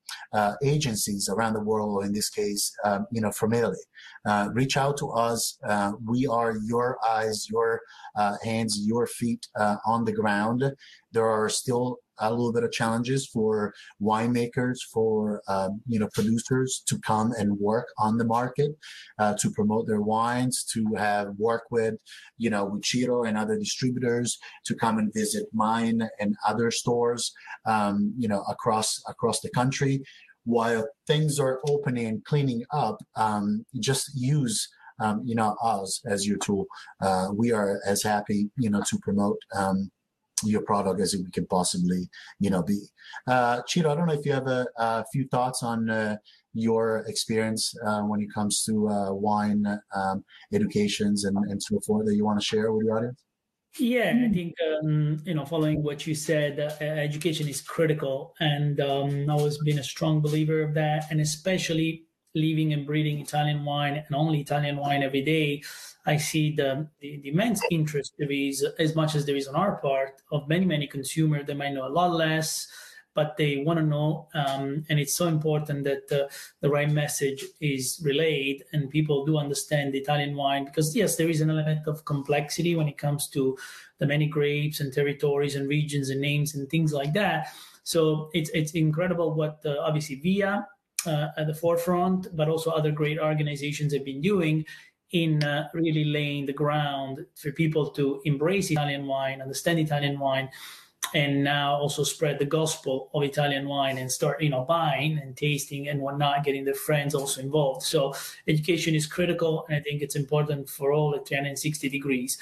agencies 0.63 1.27
around 1.27 1.55
the 1.55 1.67
world, 1.71 2.05
in 2.05 2.13
this 2.13 2.29
case, 2.29 2.44
um, 2.83 3.07
you 3.11 3.21
know, 3.21 3.31
from 3.31 3.53
Italy. 3.53 3.77
Uh, 4.25 4.49
reach 4.53 4.77
out 4.77 4.97
to 4.97 5.09
us. 5.09 5.57
Uh, 5.67 5.93
we 6.05 6.27
are 6.27 6.57
your 6.65 6.97
eyes, 7.07 7.47
your 7.49 7.81
uh, 8.15 8.35
hands, 8.43 8.79
your 8.85 9.07
feet 9.07 9.47
uh, 9.59 9.77
on 9.85 10.05
the 10.05 10.13
ground. 10.13 10.63
There 11.11 11.27
are 11.27 11.49
still 11.49 11.99
a 12.19 12.29
little 12.29 12.53
bit 12.53 12.63
of 12.63 12.71
challenges 12.71 13.27
for 13.27 13.73
winemakers, 14.01 14.77
for 14.93 15.41
um, 15.47 15.81
you 15.87 15.99
know 15.99 16.09
producers 16.13 16.83
to 16.87 16.97
come 16.99 17.33
and 17.37 17.59
work 17.59 17.87
on 17.99 18.17
the 18.17 18.23
market, 18.25 18.71
uh, 19.19 19.33
to 19.39 19.51
promote 19.51 19.87
their 19.87 20.01
wines, 20.01 20.63
to 20.73 20.85
have 20.97 21.27
work 21.37 21.63
with 21.71 21.95
you 22.37 22.49
know 22.49 22.65
with 22.65 22.85
Ciro 22.85 23.23
and 23.23 23.37
other 23.37 23.57
distributors 23.57 24.37
to 24.65 24.75
come 24.75 24.97
and 24.97 25.13
visit 25.13 25.47
mine 25.53 26.07
and 26.19 26.35
other 26.47 26.71
stores, 26.71 27.33
um, 27.65 28.13
you 28.17 28.27
know 28.27 28.43
across 28.49 29.01
across 29.07 29.41
the 29.41 29.49
country 29.49 30.01
while 30.45 30.87
things 31.07 31.39
are 31.39 31.59
opening 31.67 32.05
and 32.07 32.23
cleaning 32.25 32.63
up, 32.71 32.97
um, 33.15 33.65
just 33.79 34.11
use 34.15 34.67
um, 34.99 35.21
you 35.25 35.35
know 35.35 35.55
us 35.61 36.01
as 36.05 36.25
your 36.25 36.37
tool. 36.37 36.65
Uh, 37.01 37.27
we 37.33 37.51
are 37.51 37.79
as 37.85 38.01
happy 38.01 38.49
you 38.57 38.69
know 38.69 38.81
to 38.89 38.97
promote 38.99 39.37
um, 39.55 39.91
your 40.43 40.61
product 40.61 41.01
as 41.01 41.15
we 41.15 41.29
can 41.31 41.45
possibly 41.47 42.09
you 42.39 42.49
know 42.49 42.63
be. 42.63 42.79
Uh, 43.27 43.61
Ciro, 43.67 43.91
I 43.91 43.95
don't 43.95 44.07
know 44.07 44.13
if 44.13 44.25
you 44.25 44.31
have 44.31 44.47
a, 44.47 44.65
a 44.77 45.05
few 45.11 45.27
thoughts 45.27 45.63
on. 45.63 45.89
Uh, 45.89 46.17
your 46.57 47.03
experience 47.07 47.75
uh, 47.85 47.99
when 48.01 48.21
it 48.21 48.29
comes 48.33 48.63
to 48.63 48.87
uh, 48.87 49.13
wine 49.13 49.65
um, 49.93 50.23
educations 50.53 51.25
and, 51.25 51.37
and 51.51 51.61
so 51.61 51.79
forth 51.81 52.05
that 52.05 52.15
you 52.15 52.23
want 52.23 52.39
to 52.39 52.45
share 52.45 52.71
with 52.71 52.87
the 52.87 52.93
audience? 52.93 53.24
Yeah, 53.77 54.13
I 54.25 54.31
think 54.31 54.55
um, 54.81 55.21
you 55.25 55.33
know, 55.33 55.45
following 55.45 55.83
what 55.83 56.07
you 56.07 56.15
said, 56.15 56.59
uh, 56.59 56.83
education 56.83 57.49
is 57.49 57.61
critical, 57.61 58.33
and 58.39 58.79
um, 58.79 59.29
I 59.29 59.33
always 59.33 59.57
been 59.57 59.79
a 59.79 59.83
strong 59.83 60.21
believer 60.21 60.61
of 60.61 60.73
that, 60.75 61.07
and 61.11 61.19
especially 61.19 62.05
living 62.33 62.71
and 62.71 62.85
breathing 62.85 63.19
Italian 63.19 63.65
wine 63.65 64.03
and 64.05 64.15
only 64.15 64.39
Italian 64.39 64.77
wine 64.77 65.03
every 65.03 65.21
day. 65.23 65.61
I 66.05 66.17
see 66.17 66.55
the, 66.55 66.87
the, 66.99 67.19
the 67.21 67.29
immense 67.29 67.61
interest 67.71 68.13
there 68.17 68.31
is, 68.31 68.65
as 68.79 68.95
much 68.95 69.15
as 69.15 69.25
there 69.25 69.35
is 69.35 69.47
on 69.47 69.55
our 69.55 69.75
part, 69.77 70.21
of 70.31 70.47
many 70.47 70.65
many 70.65 70.87
consumers 70.87 71.45
that 71.45 71.57
might 71.57 71.73
know 71.73 71.85
a 71.87 71.89
lot 71.89 72.13
less, 72.13 72.67
but 73.15 73.37
they 73.37 73.63
want 73.65 73.79
to 73.79 73.85
know. 73.85 74.27
Um, 74.35 74.85
and 74.89 74.99
it's 74.99 75.15
so 75.15 75.27
important 75.27 75.85
that 75.85 76.11
uh, 76.11 76.27
the 76.59 76.69
right 76.69 76.91
message 76.91 77.43
is 77.61 77.99
relayed 78.03 78.63
and 78.73 78.89
people 78.89 79.25
do 79.25 79.37
understand 79.37 79.95
Italian 79.95 80.35
wine 80.35 80.65
because, 80.65 80.95
yes, 80.95 81.15
there 81.15 81.29
is 81.29 81.41
an 81.41 81.49
element 81.49 81.87
of 81.87 82.05
complexity 82.05 82.75
when 82.75 82.87
it 82.87 82.97
comes 82.97 83.27
to 83.29 83.57
the 83.97 84.05
many 84.05 84.27
grapes 84.27 84.81
and 84.81 84.93
territories 84.93 85.55
and 85.55 85.67
regions 85.69 86.09
and 86.09 86.21
names 86.21 86.53
and 86.53 86.69
things 86.69 86.91
like 86.91 87.13
that. 87.13 87.47
So 87.83 88.29
it's, 88.33 88.49
it's 88.49 88.73
incredible 88.73 89.33
what 89.33 89.61
uh, 89.65 89.77
obviously 89.79 90.15
VIA 90.15 90.67
uh, 91.07 91.27
at 91.37 91.47
the 91.47 91.53
forefront, 91.53 92.35
but 92.35 92.49
also 92.49 92.71
other 92.71 92.91
great 92.91 93.17
organizations 93.17 93.93
have 93.93 94.03
been 94.03 94.21
doing 94.21 94.65
in 95.11 95.41
uh, 95.43 95.69
really 95.73 96.03
laying 96.03 96.45
the 96.45 96.53
ground 96.53 97.25
for 97.35 97.51
people 97.51 97.89
to 97.91 98.21
embrace 98.25 98.71
Italian 98.71 99.07
wine, 99.07 99.41
understand 99.41 99.79
Italian 99.79 100.19
wine, 100.19 100.49
and 101.15 101.45
now 101.45 101.75
also 101.75 102.03
spread 102.03 102.37
the 102.39 102.45
gospel 102.45 103.09
of 103.13 103.23
Italian 103.23 103.69
wine 103.69 103.97
and 103.97 104.11
start, 104.11 104.41
you 104.41 104.49
know, 104.49 104.65
buying 104.65 105.17
and 105.17 105.35
tasting 105.37 105.87
and 105.87 106.01
whatnot, 106.01 106.43
getting 106.43 106.65
their 106.65 106.75
friends 106.75 107.15
also 107.15 107.39
involved. 107.39 107.83
So 107.83 108.13
education 108.49 108.93
is 108.93 109.07
critical, 109.07 109.65
and 109.67 109.77
I 109.77 109.79
think 109.79 110.01
it's 110.01 110.17
important 110.17 110.69
for 110.69 110.91
all 110.91 111.15
at 111.15 111.25
360 111.25 111.87
degrees. 111.87 112.37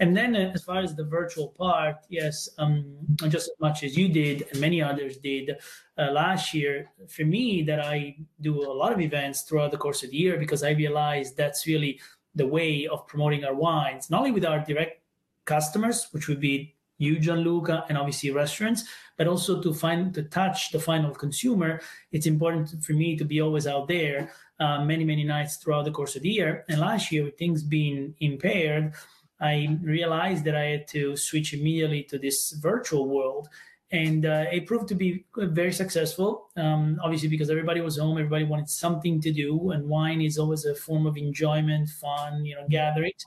And 0.00 0.16
then 0.16 0.34
uh, 0.34 0.50
as 0.54 0.64
far 0.64 0.80
as 0.80 0.96
the 0.96 1.04
virtual 1.04 1.48
part, 1.56 1.98
yes, 2.08 2.48
um, 2.58 2.96
just 3.28 3.48
as 3.48 3.60
much 3.60 3.84
as 3.84 3.96
you 3.96 4.08
did 4.08 4.44
and 4.50 4.60
many 4.60 4.82
others 4.82 5.18
did 5.18 5.56
uh, 5.96 6.10
last 6.10 6.52
year, 6.52 6.90
for 7.08 7.24
me, 7.24 7.62
that 7.62 7.78
I 7.78 8.16
do 8.40 8.60
a 8.60 8.74
lot 8.74 8.92
of 8.92 9.00
events 9.00 9.42
throughout 9.42 9.70
the 9.70 9.78
course 9.78 10.02
of 10.02 10.10
the 10.10 10.16
year 10.16 10.36
because 10.36 10.64
I 10.64 10.70
realized 10.70 11.36
that's 11.36 11.64
really 11.64 12.00
the 12.34 12.46
way 12.46 12.88
of 12.88 13.06
promoting 13.06 13.44
our 13.44 13.54
wines, 13.54 14.10
not 14.10 14.18
only 14.18 14.32
with 14.32 14.44
our 14.44 14.58
direct 14.58 15.00
customers, 15.44 16.08
which 16.10 16.26
would 16.26 16.40
be 16.40 16.75
you, 16.98 17.18
Gianluca, 17.18 17.84
and 17.88 17.98
obviously 17.98 18.30
restaurants, 18.30 18.84
but 19.16 19.26
also 19.26 19.60
to 19.62 19.74
find 19.74 20.14
to 20.14 20.22
touch 20.22 20.70
the 20.70 20.78
final 20.78 21.14
consumer. 21.14 21.80
It's 22.12 22.26
important 22.26 22.82
for 22.84 22.92
me 22.92 23.16
to 23.16 23.24
be 23.24 23.40
always 23.40 23.66
out 23.66 23.88
there 23.88 24.32
uh, 24.60 24.84
many, 24.84 25.04
many 25.04 25.24
nights 25.24 25.56
throughout 25.56 25.84
the 25.84 25.90
course 25.90 26.16
of 26.16 26.22
the 26.22 26.30
year. 26.30 26.64
And 26.68 26.80
last 26.80 27.12
year, 27.12 27.24
with 27.24 27.38
things 27.38 27.62
being 27.62 28.14
impaired, 28.20 28.94
I 29.40 29.78
realized 29.82 30.44
that 30.44 30.56
I 30.56 30.64
had 30.64 30.88
to 30.88 31.16
switch 31.16 31.52
immediately 31.52 32.02
to 32.04 32.18
this 32.18 32.52
virtual 32.52 33.08
world. 33.08 33.48
And 33.92 34.26
uh, 34.26 34.46
it 34.50 34.66
proved 34.66 34.88
to 34.88 34.94
be 34.96 35.26
very 35.36 35.72
successful, 35.72 36.48
um, 36.56 36.98
obviously, 37.04 37.28
because 37.28 37.50
everybody 37.50 37.80
was 37.80 37.98
home, 37.98 38.18
everybody 38.18 38.44
wanted 38.44 38.68
something 38.68 39.20
to 39.20 39.30
do, 39.30 39.70
and 39.70 39.88
wine 39.88 40.20
is 40.20 40.38
always 40.38 40.64
a 40.64 40.74
form 40.74 41.06
of 41.06 41.16
enjoyment, 41.16 41.88
fun, 41.88 42.44
you 42.44 42.56
know, 42.56 42.66
gatherings 42.68 43.24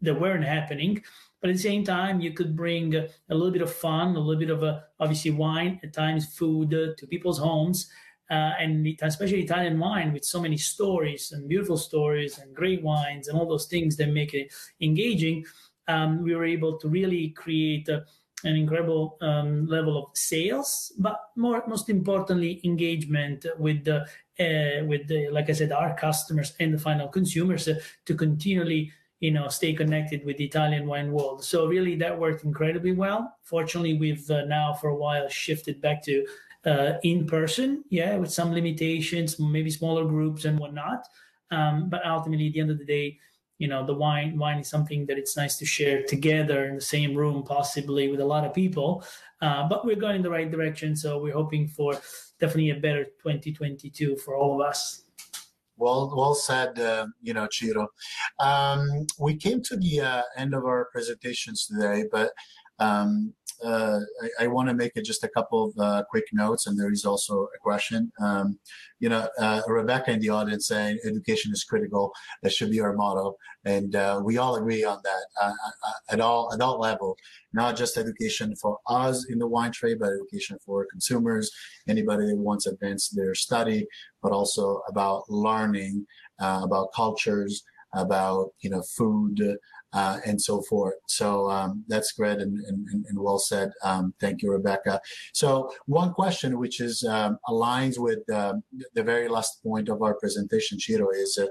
that 0.00 0.20
weren't 0.20 0.44
happening. 0.44 1.02
But 1.44 1.50
at 1.50 1.56
the 1.56 1.62
same 1.62 1.84
time, 1.84 2.22
you 2.22 2.32
could 2.32 2.56
bring 2.56 2.94
a, 2.94 3.06
little 3.28 3.50
bit 3.50 3.60
of 3.60 3.70
fun, 3.70 4.16
a 4.16 4.18
little 4.18 4.40
bit 4.40 4.48
of 4.48 4.62
a, 4.62 4.84
obviously 4.98 5.30
wine, 5.30 5.78
at 5.82 5.92
times 5.92 6.34
food 6.34 6.72
uh, 6.72 6.94
to 6.96 7.06
people's 7.06 7.38
homes. 7.38 7.86
Uh, 8.30 8.52
and 8.58 8.88
especially 9.02 9.42
Italian 9.42 9.78
wine 9.78 10.14
with 10.14 10.24
so 10.24 10.40
many 10.40 10.56
stories 10.56 11.32
and 11.32 11.46
beautiful 11.46 11.76
stories 11.76 12.38
and 12.38 12.56
great 12.56 12.82
wines 12.82 13.28
and 13.28 13.38
all 13.38 13.46
those 13.46 13.66
things 13.66 13.94
that 13.98 14.08
make 14.08 14.32
it 14.32 14.54
engaging, 14.80 15.44
um, 15.86 16.22
we 16.22 16.34
were 16.34 16.46
able 16.46 16.78
to 16.78 16.88
really 16.88 17.28
create 17.36 17.90
a, 17.90 18.06
an 18.44 18.56
incredible 18.56 19.18
um, 19.20 19.66
level 19.66 20.02
of 20.02 20.16
sales, 20.16 20.94
but 20.98 21.20
more 21.36 21.62
most 21.68 21.90
importantly, 21.90 22.62
engagement 22.64 23.44
with 23.58 23.84
the 23.84 24.00
uh, 24.40 24.82
with 24.86 25.06
the 25.08 25.28
like 25.28 25.50
I 25.50 25.52
said, 25.52 25.72
our 25.72 25.94
customers 25.94 26.54
and 26.58 26.72
the 26.72 26.78
final 26.78 27.08
consumers 27.08 27.68
uh, 27.68 27.74
to 28.06 28.14
continually 28.14 28.90
you 29.24 29.30
know 29.30 29.48
stay 29.48 29.72
connected 29.72 30.22
with 30.26 30.36
the 30.36 30.44
Italian 30.44 30.86
wine 30.86 31.10
world. 31.10 31.42
So 31.42 31.66
really, 31.66 31.96
that 31.96 32.18
worked 32.24 32.44
incredibly 32.44 32.92
well. 32.92 33.34
Fortunately, 33.42 33.94
we've 33.94 34.30
uh, 34.30 34.44
now 34.44 34.74
for 34.74 34.88
a 34.90 34.94
while 34.94 35.26
shifted 35.30 35.80
back 35.80 36.02
to 36.04 36.26
uh, 36.66 36.92
in 37.04 37.26
person, 37.26 37.84
yeah, 37.88 38.16
with 38.16 38.30
some 38.30 38.52
limitations, 38.52 39.40
maybe 39.40 39.70
smaller 39.70 40.04
groups 40.04 40.44
and 40.44 40.58
whatnot. 40.58 41.06
Um, 41.50 41.88
but 41.88 42.04
ultimately, 42.04 42.48
at 42.48 42.52
the 42.52 42.60
end 42.60 42.70
of 42.70 42.78
the 42.78 42.84
day, 42.84 43.18
you 43.56 43.66
know, 43.66 43.86
the 43.86 43.94
wine 43.94 44.36
wine 44.36 44.58
is 44.58 44.68
something 44.68 45.06
that 45.06 45.16
it's 45.16 45.38
nice 45.38 45.56
to 45.56 45.64
share 45.64 46.02
together 46.02 46.66
in 46.66 46.74
the 46.74 46.88
same 46.94 47.14
room, 47.14 47.44
possibly 47.44 48.08
with 48.08 48.20
a 48.20 48.30
lot 48.34 48.44
of 48.44 48.52
people. 48.52 49.02
Uh, 49.40 49.66
but 49.66 49.86
we're 49.86 49.96
going 50.04 50.16
in 50.16 50.22
the 50.22 50.36
right 50.38 50.50
direction, 50.50 50.94
so 50.94 51.18
we're 51.18 51.32
hoping 51.32 51.66
for 51.66 51.94
definitely 52.40 52.70
a 52.70 52.80
better 52.86 53.04
2022 53.24 54.16
for 54.16 54.36
all 54.36 54.60
of 54.60 54.68
us. 54.68 55.03
Well, 55.76 56.12
well 56.16 56.34
said, 56.34 56.78
uh, 56.78 57.06
you 57.20 57.34
know, 57.34 57.48
Ciro. 57.50 57.88
Um, 58.38 59.06
we 59.18 59.36
came 59.36 59.62
to 59.62 59.76
the 59.76 60.00
uh, 60.00 60.22
end 60.36 60.54
of 60.54 60.64
our 60.64 60.86
presentations 60.92 61.66
today, 61.66 62.04
but 62.10 62.30
um, 62.78 63.34
uh, 63.64 64.00
I, 64.22 64.44
I 64.44 64.46
want 64.48 64.68
to 64.68 64.74
make 64.74 64.92
just 65.04 65.24
a 65.24 65.28
couple 65.28 65.64
of 65.64 65.78
uh, 65.78 66.02
quick 66.10 66.24
notes, 66.32 66.66
and 66.66 66.78
there 66.78 66.90
is 66.90 67.04
also 67.04 67.48
a 67.54 67.58
question. 67.60 68.12
Um, 68.20 68.58
you 69.00 69.08
know, 69.08 69.28
uh, 69.38 69.62
Rebecca 69.66 70.12
in 70.12 70.20
the 70.20 70.30
audience 70.30 70.66
saying 70.68 70.98
education 71.04 71.52
is 71.52 71.64
critical. 71.64 72.12
That 72.42 72.52
should 72.52 72.70
be 72.70 72.80
our 72.80 72.94
motto, 72.94 73.36
and 73.64 73.94
uh, 73.94 74.20
we 74.22 74.38
all 74.38 74.56
agree 74.56 74.84
on 74.84 74.98
that 75.04 75.26
uh, 75.40 75.52
uh, 75.86 75.92
at 76.10 76.20
all 76.20 76.52
at 76.52 76.60
all 76.60 76.78
level. 76.78 77.16
Not 77.52 77.76
just 77.76 77.96
education 77.96 78.54
for 78.56 78.78
us 78.86 79.26
in 79.30 79.38
the 79.38 79.46
wine 79.46 79.72
trade, 79.72 79.98
but 80.00 80.12
education 80.12 80.58
for 80.64 80.86
consumers, 80.90 81.50
anybody 81.88 82.26
that 82.26 82.36
wants 82.36 82.64
to 82.64 82.70
advance 82.70 83.08
their 83.08 83.34
study, 83.34 83.86
but 84.22 84.32
also 84.32 84.82
about 84.88 85.24
learning 85.28 86.06
about 86.38 86.92
cultures, 86.94 87.62
about 87.94 88.50
you 88.60 88.70
know 88.70 88.82
food 88.82 89.40
uh, 89.94 90.18
and 90.26 90.40
so 90.40 90.60
forth. 90.62 90.94
So 91.06 91.48
um, 91.50 91.84
that's 91.88 92.12
great 92.12 92.38
and, 92.38 92.58
and, 92.66 93.06
and 93.06 93.18
well 93.18 93.38
said. 93.38 93.70
Um, 93.82 94.12
thank 94.20 94.42
you, 94.42 94.50
Rebecca. 94.50 95.00
So 95.32 95.72
one 95.86 96.12
question 96.12 96.58
which 96.58 96.80
is 96.80 97.04
um, 97.04 97.38
aligns 97.48 97.98
with 97.98 98.28
uh, 98.30 98.54
the 98.94 99.02
very 99.02 99.28
last 99.28 99.62
point 99.62 99.88
of 99.88 100.02
our 100.02 100.14
presentation, 100.14 100.78
Ciro, 100.80 101.10
is 101.10 101.38
uh, 101.38 101.46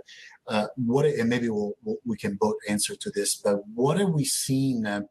uh, 0.47 0.67
what, 0.75 1.05
and 1.05 1.29
maybe 1.29 1.49
we'll, 1.49 1.73
we'll, 1.83 2.17
can 2.19 2.37
both 2.39 2.55
answer 2.69 2.95
to 2.95 3.09
this, 3.11 3.35
but 3.35 3.57
what 3.73 3.99
are 3.99 4.11
we 4.11 4.25
seeing 4.25 4.85
uh, 4.85 5.01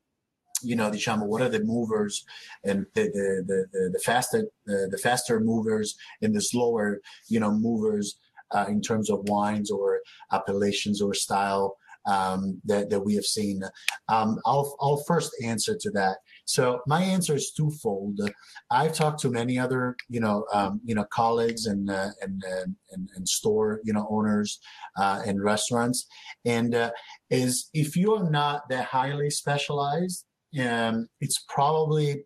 you 0.63 0.77
know, 0.77 0.91
diciamo, 0.91 1.27
what 1.27 1.43
are 1.43 1.49
the 1.49 1.65
movers 1.65 2.25
and 2.63 2.87
the 2.95 3.03
the 3.03 3.67
the, 3.73 3.91
the 3.95 3.99
faster 3.99 4.47
the, 4.65 4.89
the 4.93 4.99
faster 4.99 5.41
movers 5.41 5.97
and 6.21 6.33
the 6.33 6.41
slower, 6.41 7.01
you 7.29 7.41
know, 7.41 7.51
movers 7.51 8.17
uh, 8.53 8.67
in 8.69 8.81
terms 8.81 9.11
of 9.11 9.29
wines 9.29 9.73
or 9.73 10.01
appellations 10.31 11.03
or 11.03 11.15
style 11.15 11.77
um, 12.07 12.61
that, 12.65 12.91
that 12.91 13.01
we 13.01 13.15
have 13.15 13.25
seen. 13.25 13.63
Um, 14.09 14.39
I'll, 14.47 14.77
I'll 14.81 15.05
first 15.07 15.33
answer 15.43 15.77
to 15.81 15.91
that. 15.93 16.19
So 16.45 16.81
my 16.87 17.03
answer 17.03 17.35
is 17.35 17.53
twofold. 17.53 18.21
I've 18.71 18.95
talked 18.95 19.21
to 19.21 19.31
many 19.31 19.59
other, 19.59 19.97
you 20.09 20.21
know, 20.21 20.45
um, 20.53 20.81
you 20.85 20.95
know, 20.95 21.05
colleagues 21.13 21.67
and, 21.67 21.91
uh, 21.91 22.11
and, 22.21 22.43
uh, 22.45 22.67
and, 22.91 23.09
and, 23.15 23.29
store, 23.29 23.81
you 23.85 23.93
know, 23.93 24.07
owners 24.11 24.59
uh, 24.99 25.23
and 25.25 25.43
restaurants. 25.43 26.07
And 26.45 26.75
uh, 26.75 26.91
is 27.31 27.71
if 27.73 27.97
you're 27.97 28.29
not 28.29 28.69
that 28.69 28.87
highly 28.87 29.31
specialized, 29.31 30.25
um, 30.61 31.09
it's 31.21 31.45
probably 31.49 32.25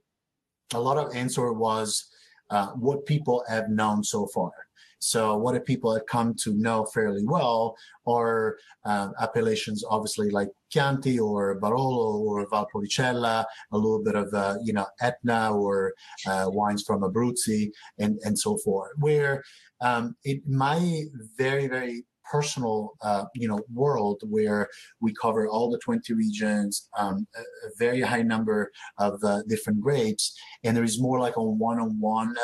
a 0.75 0.81
lot 0.81 0.97
of 0.99 1.15
answer 1.15 1.53
was 1.53 2.09
uh, 2.51 2.69
what 2.69 3.07
people 3.07 3.45
have 3.49 3.69
known 3.69 4.03
so 4.03 4.27
far. 4.35 4.53
So 4.99 5.37
what 5.37 5.53
do 5.53 5.61
people 5.61 5.95
have 5.95 6.07
come 6.07 6.35
to 6.43 6.55
know 6.55 6.87
fairly 6.87 7.25
well 7.25 7.77
are 8.07 8.57
uh, 8.85 9.09
appellations, 9.21 9.85
obviously 9.89 10.31
like 10.31 10.49
Chianti 10.71 11.19
or 11.19 11.61
Barolo 11.61 12.19
or 12.21 12.47
Valpolicella, 12.47 13.45
a 13.73 13.77
little 13.77 14.03
bit 14.03 14.15
of 14.15 14.33
uh, 14.33 14.57
you 14.63 14.73
know 14.73 14.87
Etna 15.01 15.55
or 15.55 15.95
uh, 16.27 16.47
wines 16.49 16.83
from 16.87 17.03
Abruzzi 17.03 17.71
and 17.99 18.19
and 18.25 18.39
so 18.39 18.57
forth. 18.59 18.91
Where 18.99 19.45
um, 19.81 20.17
in 20.25 20.43
my 20.47 21.05
very 21.37 21.69
very 21.69 22.05
personal 22.31 22.95
uh, 23.03 23.25
you 23.35 23.49
know 23.49 23.61
world 23.73 24.21
where 24.25 24.69
we 25.01 25.13
cover 25.15 25.49
all 25.49 25.71
the 25.71 25.79
20 25.79 26.13
regions 26.15 26.89
um, 26.99 27.27
a, 27.37 27.41
a, 27.41 27.71
very 27.79 28.01
high 28.01 28.23
number 28.23 28.71
of 28.99 29.23
uh, 29.23 29.43
different 29.47 29.81
grapes 29.81 30.37
and 30.65 30.77
there 30.77 30.85
is 30.85 31.01
more 31.01 31.21
like 31.21 31.37
a 31.37 31.43
one-on-one 31.43 32.35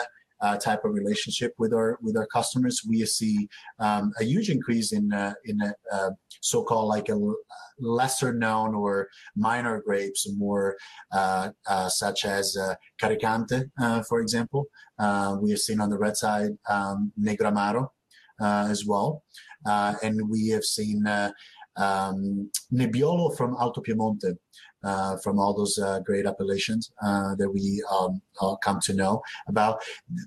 uh, 0.43 0.57
type 0.57 0.85
of 0.85 0.93
relationship 0.93 1.55
with 1.59 1.73
our 1.73 1.99
with 2.03 2.17
our 2.17 2.27
customers, 2.27 2.83
we 2.87 3.05
see 3.07 3.49
um, 3.79 4.13
a 4.21 4.25
huge 4.25 4.51
increase 4.51 4.93
in 4.93 5.13
uh, 5.13 5.33
in 5.45 5.59
uh, 5.93 6.11
so-called 6.41 6.89
like 6.89 7.09
a 7.09 7.19
lesser 7.79 8.33
known 8.33 8.75
or 8.75 9.09
minor 9.37 9.81
grapes, 9.81 10.29
more 10.37 10.77
uh, 11.13 11.51
uh, 11.69 11.89
such 11.89 12.25
as 12.25 12.57
Carricante, 13.01 13.71
for 14.09 14.21
example. 14.21 14.67
we 15.41 15.51
have 15.51 15.61
seen 15.61 15.81
on 15.81 15.91
the 15.91 15.99
red 15.99 16.17
side 16.17 16.51
um, 16.69 17.13
Negramaro 17.21 17.89
as 18.41 18.85
well, 18.85 19.23
and 19.67 20.29
we 20.29 20.49
have 20.49 20.65
seen. 20.65 21.07
Um, 21.75 22.51
Nebbiolo 22.71 23.35
from 23.35 23.57
Alto 23.59 23.81
Piemonte, 23.81 24.37
uh, 24.85 25.17
from 25.19 25.39
all 25.39 25.55
those 25.55 25.79
uh, 25.79 26.01
great 26.01 26.27
appellations 26.27 26.93
uh, 27.03 27.35
that 27.37 27.51
we 27.51 27.83
um, 27.91 28.21
all 28.41 28.57
come 28.59 28.81
to 28.81 28.93
know 28.95 29.23
about. 29.49 29.83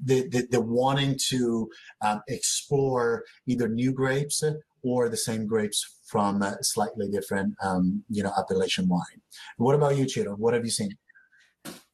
The, 0.05 0.27
the, 0.29 0.47
the 0.51 0.61
wanting 0.61 1.17
to 1.29 1.69
um, 2.01 2.21
explore 2.27 3.23
either 3.47 3.67
new 3.67 3.91
grapes 3.91 4.43
or 4.83 5.09
the 5.09 5.17
same 5.17 5.47
grapes 5.47 5.99
from 6.05 6.43
slightly 6.61 7.09
different, 7.09 7.55
um, 7.61 8.03
you 8.09 8.21
know, 8.21 8.31
appellation 8.37 8.87
wine. 8.87 9.21
What 9.57 9.75
about 9.75 9.97
you, 9.97 10.07
Ciro? 10.07 10.35
What 10.35 10.53
have 10.53 10.63
you 10.63 10.71
seen? 10.71 10.95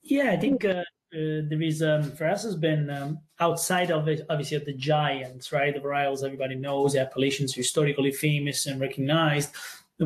Yeah, 0.03 0.31
I 0.31 0.37
think 0.37 0.65
uh, 0.65 0.83
uh, 1.13 1.43
there 1.49 1.61
is 1.61 1.81
um, 1.81 2.03
for 2.03 2.27
us 2.27 2.43
has 2.43 2.55
been 2.55 2.89
um, 2.89 3.19
outside 3.39 3.91
of 3.91 4.07
it, 4.07 4.25
obviously 4.29 4.57
of 4.57 4.65
the 4.65 4.73
giants, 4.73 5.51
right? 5.51 5.73
The 5.73 5.79
varietals 5.79 6.23
everybody 6.23 6.55
knows, 6.55 6.93
the 6.93 7.01
appellations 7.01 7.53
historically 7.53 8.11
famous 8.11 8.65
and 8.65 8.79
recognized. 8.79 9.53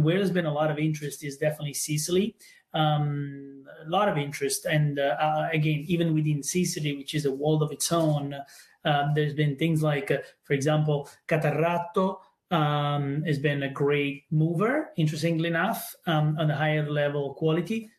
Where 0.01 0.17
there's 0.17 0.31
been 0.31 0.45
a 0.45 0.53
lot 0.53 0.71
of 0.71 0.77
interest 0.77 1.23
is 1.23 1.37
definitely 1.37 1.73
Sicily. 1.73 2.35
Um, 2.73 3.65
a 3.85 3.89
lot 3.89 4.09
of 4.09 4.17
interest, 4.17 4.65
and 4.65 4.99
uh, 4.99 5.15
uh, 5.19 5.47
again, 5.53 5.85
even 5.87 6.13
within 6.13 6.43
Sicily, 6.43 6.97
which 6.97 7.13
is 7.13 7.25
a 7.25 7.31
world 7.31 7.63
of 7.63 7.71
its 7.71 7.89
own, 7.91 8.35
uh, 8.83 9.13
there's 9.15 9.33
been 9.33 9.55
things 9.55 9.81
like, 9.81 10.11
uh, 10.11 10.17
for 10.43 10.53
example, 10.53 11.09
Catarratto 11.27 12.17
um, 12.51 13.23
has 13.23 13.39
been 13.39 13.63
a 13.63 13.69
great 13.69 14.23
mover, 14.29 14.91
interestingly 14.97 15.47
enough, 15.47 15.95
um, 16.05 16.37
on 16.37 16.51
a 16.51 16.55
higher 16.55 16.89
level 16.89 17.33
quality. 17.33 17.89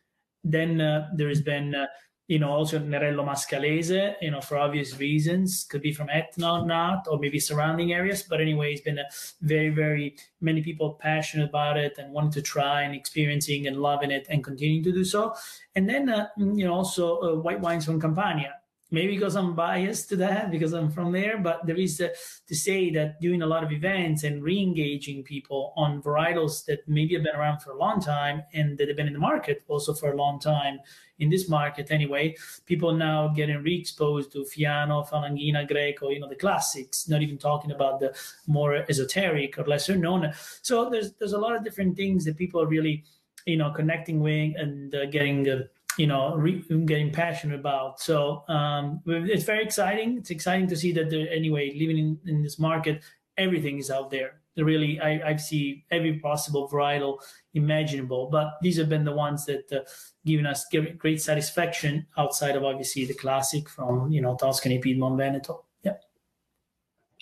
Then 0.43 0.79
uh, 0.79 1.09
there 1.15 1.27
has 1.27 1.41
been 1.41 1.75
uh, 1.75 1.87
you 2.27 2.39
know, 2.39 2.49
also 2.49 2.77
Nerello 2.77 3.25
Mascalese, 3.25 4.15
you 4.21 4.31
know, 4.31 4.41
for 4.41 4.57
obvious 4.57 4.99
reasons, 4.99 5.63
could 5.63 5.81
be 5.81 5.93
from 5.93 6.09
Etna 6.09 6.61
or 6.61 6.65
not, 6.65 7.07
or 7.09 7.17
maybe 7.17 7.39
surrounding 7.39 7.93
areas. 7.93 8.23
But 8.23 8.41
anyway, 8.41 8.73
it's 8.73 8.81
been 8.81 8.99
a 8.99 9.05
very, 9.41 9.69
very 9.69 10.17
many 10.41 10.61
people 10.61 10.93
passionate 10.93 11.49
about 11.49 11.77
it 11.77 11.97
and 11.97 12.11
wanting 12.11 12.31
to 12.31 12.41
try 12.41 12.81
and 12.83 12.93
experiencing 12.93 13.67
and 13.67 13.77
loving 13.77 14.11
it 14.11 14.27
and 14.29 14.43
continuing 14.43 14.83
to 14.83 14.91
do 14.91 15.05
so. 15.05 15.33
And 15.75 15.89
then, 15.89 16.09
uh, 16.09 16.27
you 16.37 16.65
know, 16.65 16.73
also 16.73 17.19
uh, 17.21 17.35
white 17.35 17.61
wines 17.61 17.85
from 17.85 18.01
Campania 18.01 18.55
maybe 18.91 19.15
because 19.15 19.35
I'm 19.35 19.55
biased 19.55 20.09
to 20.09 20.15
that 20.17 20.51
because 20.51 20.73
I'm 20.73 20.89
from 20.91 21.11
there, 21.11 21.37
but 21.37 21.65
there 21.65 21.75
is 21.75 21.99
uh, 21.99 22.09
to 22.47 22.55
say 22.55 22.89
that 22.91 23.19
doing 23.19 23.41
a 23.41 23.47
lot 23.47 23.63
of 23.63 23.71
events 23.71 24.23
and 24.23 24.43
re-engaging 24.43 25.23
people 25.23 25.73
on 25.75 26.01
varietals 26.01 26.65
that 26.65 26.87
maybe 26.87 27.13
have 27.15 27.23
been 27.23 27.35
around 27.35 27.61
for 27.61 27.71
a 27.71 27.77
long 27.77 27.99
time 27.99 28.43
and 28.53 28.77
that 28.77 28.87
have 28.87 28.97
been 28.97 29.07
in 29.07 29.13
the 29.13 29.19
market 29.19 29.63
also 29.67 29.93
for 29.93 30.11
a 30.11 30.15
long 30.15 30.39
time 30.39 30.79
in 31.19 31.29
this 31.29 31.49
market 31.49 31.91
anyway, 31.91 32.35
people 32.65 32.93
now 32.93 33.27
getting 33.29 33.61
re-exposed 33.63 34.31
to 34.31 34.45
Fiano, 34.45 35.07
Falanghina, 35.07 35.67
Greco, 35.67 36.09
you 36.09 36.19
know, 36.19 36.29
the 36.29 36.35
classics, 36.35 37.07
not 37.09 37.21
even 37.21 37.37
talking 37.37 37.71
about 37.71 37.99
the 37.99 38.15
more 38.45 38.75
esoteric 38.75 39.57
or 39.57 39.65
lesser 39.65 39.95
known. 39.95 40.31
So 40.61 40.89
there's 40.89 41.13
there's 41.13 41.33
a 41.33 41.39
lot 41.39 41.55
of 41.55 41.63
different 41.63 41.95
things 41.95 42.25
that 42.25 42.37
people 42.37 42.61
are 42.61 42.67
really, 42.67 43.03
you 43.45 43.57
know, 43.57 43.71
connecting 43.71 44.19
with 44.19 44.55
and 44.57 44.93
uh, 44.93 45.05
getting 45.07 45.49
uh, 45.49 45.63
you 45.97 46.07
know 46.07 46.35
re- 46.35 46.63
getting 46.85 47.11
passionate 47.11 47.59
about. 47.59 47.99
So 47.99 48.43
um, 48.47 49.01
it's 49.05 49.43
very 49.43 49.63
exciting. 49.63 50.17
It's 50.17 50.29
exciting 50.29 50.67
to 50.67 50.75
see 50.75 50.91
that 50.93 51.09
there, 51.09 51.29
anyway 51.29 51.73
living 51.77 51.97
in, 51.97 52.19
in 52.25 52.43
this 52.43 52.59
market 52.59 53.03
everything 53.37 53.77
is 53.77 53.91
out 53.91 54.09
there. 54.09 54.41
Really 54.55 54.99
I, 54.99 55.29
I 55.29 55.35
see 55.35 55.85
every 55.91 56.19
possible 56.19 56.67
varietal 56.67 57.19
imaginable 57.53 58.27
but 58.31 58.57
these 58.61 58.77
have 58.77 58.89
been 58.89 59.03
the 59.03 59.11
ones 59.11 59.45
that 59.45 59.71
uh, 59.71 59.81
given 60.25 60.47
us 60.47 60.65
great 60.97 61.21
satisfaction 61.21 62.07
outside 62.17 62.55
of 62.55 62.63
obviously 62.63 63.05
the 63.05 63.13
classic 63.13 63.69
from 63.69 64.11
you 64.11 64.21
know 64.21 64.35
tuscany 64.35 64.79
piedmont 64.79 65.17
veneto. 65.17 65.63
Yeah. 65.83 65.97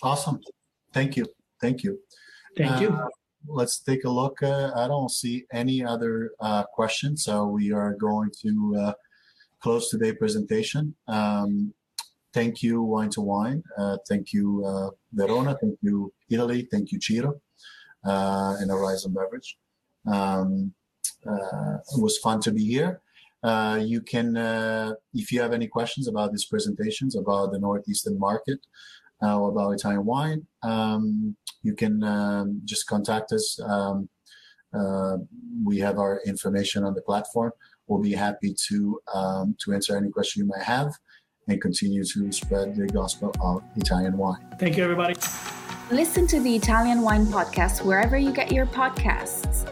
Awesome. 0.01 0.39
Thank 0.93 1.17
you. 1.17 1.25
Thank 1.59 1.83
you. 1.83 1.99
Thank 2.55 2.77
uh, 2.77 2.79
you 2.79 3.09
let's 3.47 3.79
take 3.79 4.03
a 4.05 4.09
look. 4.09 4.41
Uh, 4.41 4.71
I 4.75 4.87
don't 4.87 5.11
see 5.11 5.45
any 5.51 5.83
other 5.83 6.31
uh, 6.39 6.63
questions, 6.63 7.23
so 7.23 7.45
we 7.45 7.71
are 7.71 7.93
going 7.93 8.31
to 8.41 8.75
uh, 8.79 8.93
close 9.61 9.89
today's 9.89 10.15
presentation. 10.17 10.95
Um, 11.07 11.73
thank 12.33 12.61
you, 12.63 12.81
Wine 12.81 13.09
to 13.11 13.21
Wine. 13.21 13.63
Uh, 13.77 13.97
thank 14.07 14.33
you, 14.33 14.65
uh, 14.65 14.89
Verona. 15.13 15.57
Thank 15.59 15.77
you, 15.81 16.13
Italy. 16.29 16.67
Thank 16.71 16.91
you, 16.91 16.99
Ciro, 17.01 17.41
uh, 18.05 18.55
and 18.59 18.69
Horizon 18.69 19.13
Beverage. 19.13 19.57
Um, 20.05 20.73
it 21.25 22.01
was 22.01 22.17
fun 22.19 22.39
to 22.41 22.51
be 22.51 22.65
here. 22.65 23.01
you 23.79 24.01
can, 24.01 24.37
if 25.13 25.31
you 25.31 25.41
have 25.41 25.53
any 25.53 25.67
questions 25.67 26.07
about 26.07 26.31
these 26.31 26.45
presentations 26.45 27.15
about 27.15 27.51
the 27.51 27.59
Northeastern 27.59 28.19
market, 28.19 28.59
uh, 29.25 29.41
about 29.41 29.71
Italian 29.71 30.05
wine, 30.05 30.45
um, 30.63 31.35
you 31.63 31.73
can 31.73 32.03
um, 32.03 32.61
just 32.65 32.85
contact 32.87 33.31
us. 33.31 33.59
Um, 33.59 34.09
uh, 34.73 35.17
we 35.63 35.79
have 35.79 35.97
our 35.97 36.21
information 36.25 36.83
on 36.83 36.93
the 36.93 37.01
platform. 37.01 37.51
We'll 37.87 38.01
be 38.01 38.13
happy 38.13 38.55
to 38.67 38.99
um, 39.13 39.55
to 39.63 39.73
answer 39.73 39.95
any 39.95 40.09
question 40.09 40.43
you 40.43 40.47
might 40.47 40.63
have 40.63 40.91
and 41.47 41.61
continue 41.61 42.03
to 42.03 42.31
spread 42.31 42.75
the 42.75 42.87
gospel 42.87 43.31
of 43.41 43.63
Italian 43.75 44.17
wine. 44.17 44.45
Thank 44.59 44.77
you, 44.77 44.83
everybody. 44.83 45.15
Listen 45.91 46.25
to 46.27 46.39
the 46.39 46.55
Italian 46.55 47.01
Wine 47.01 47.27
Podcast 47.27 47.85
wherever 47.85 48.17
you 48.17 48.31
get 48.31 48.51
your 48.51 48.65
podcasts. 48.65 49.71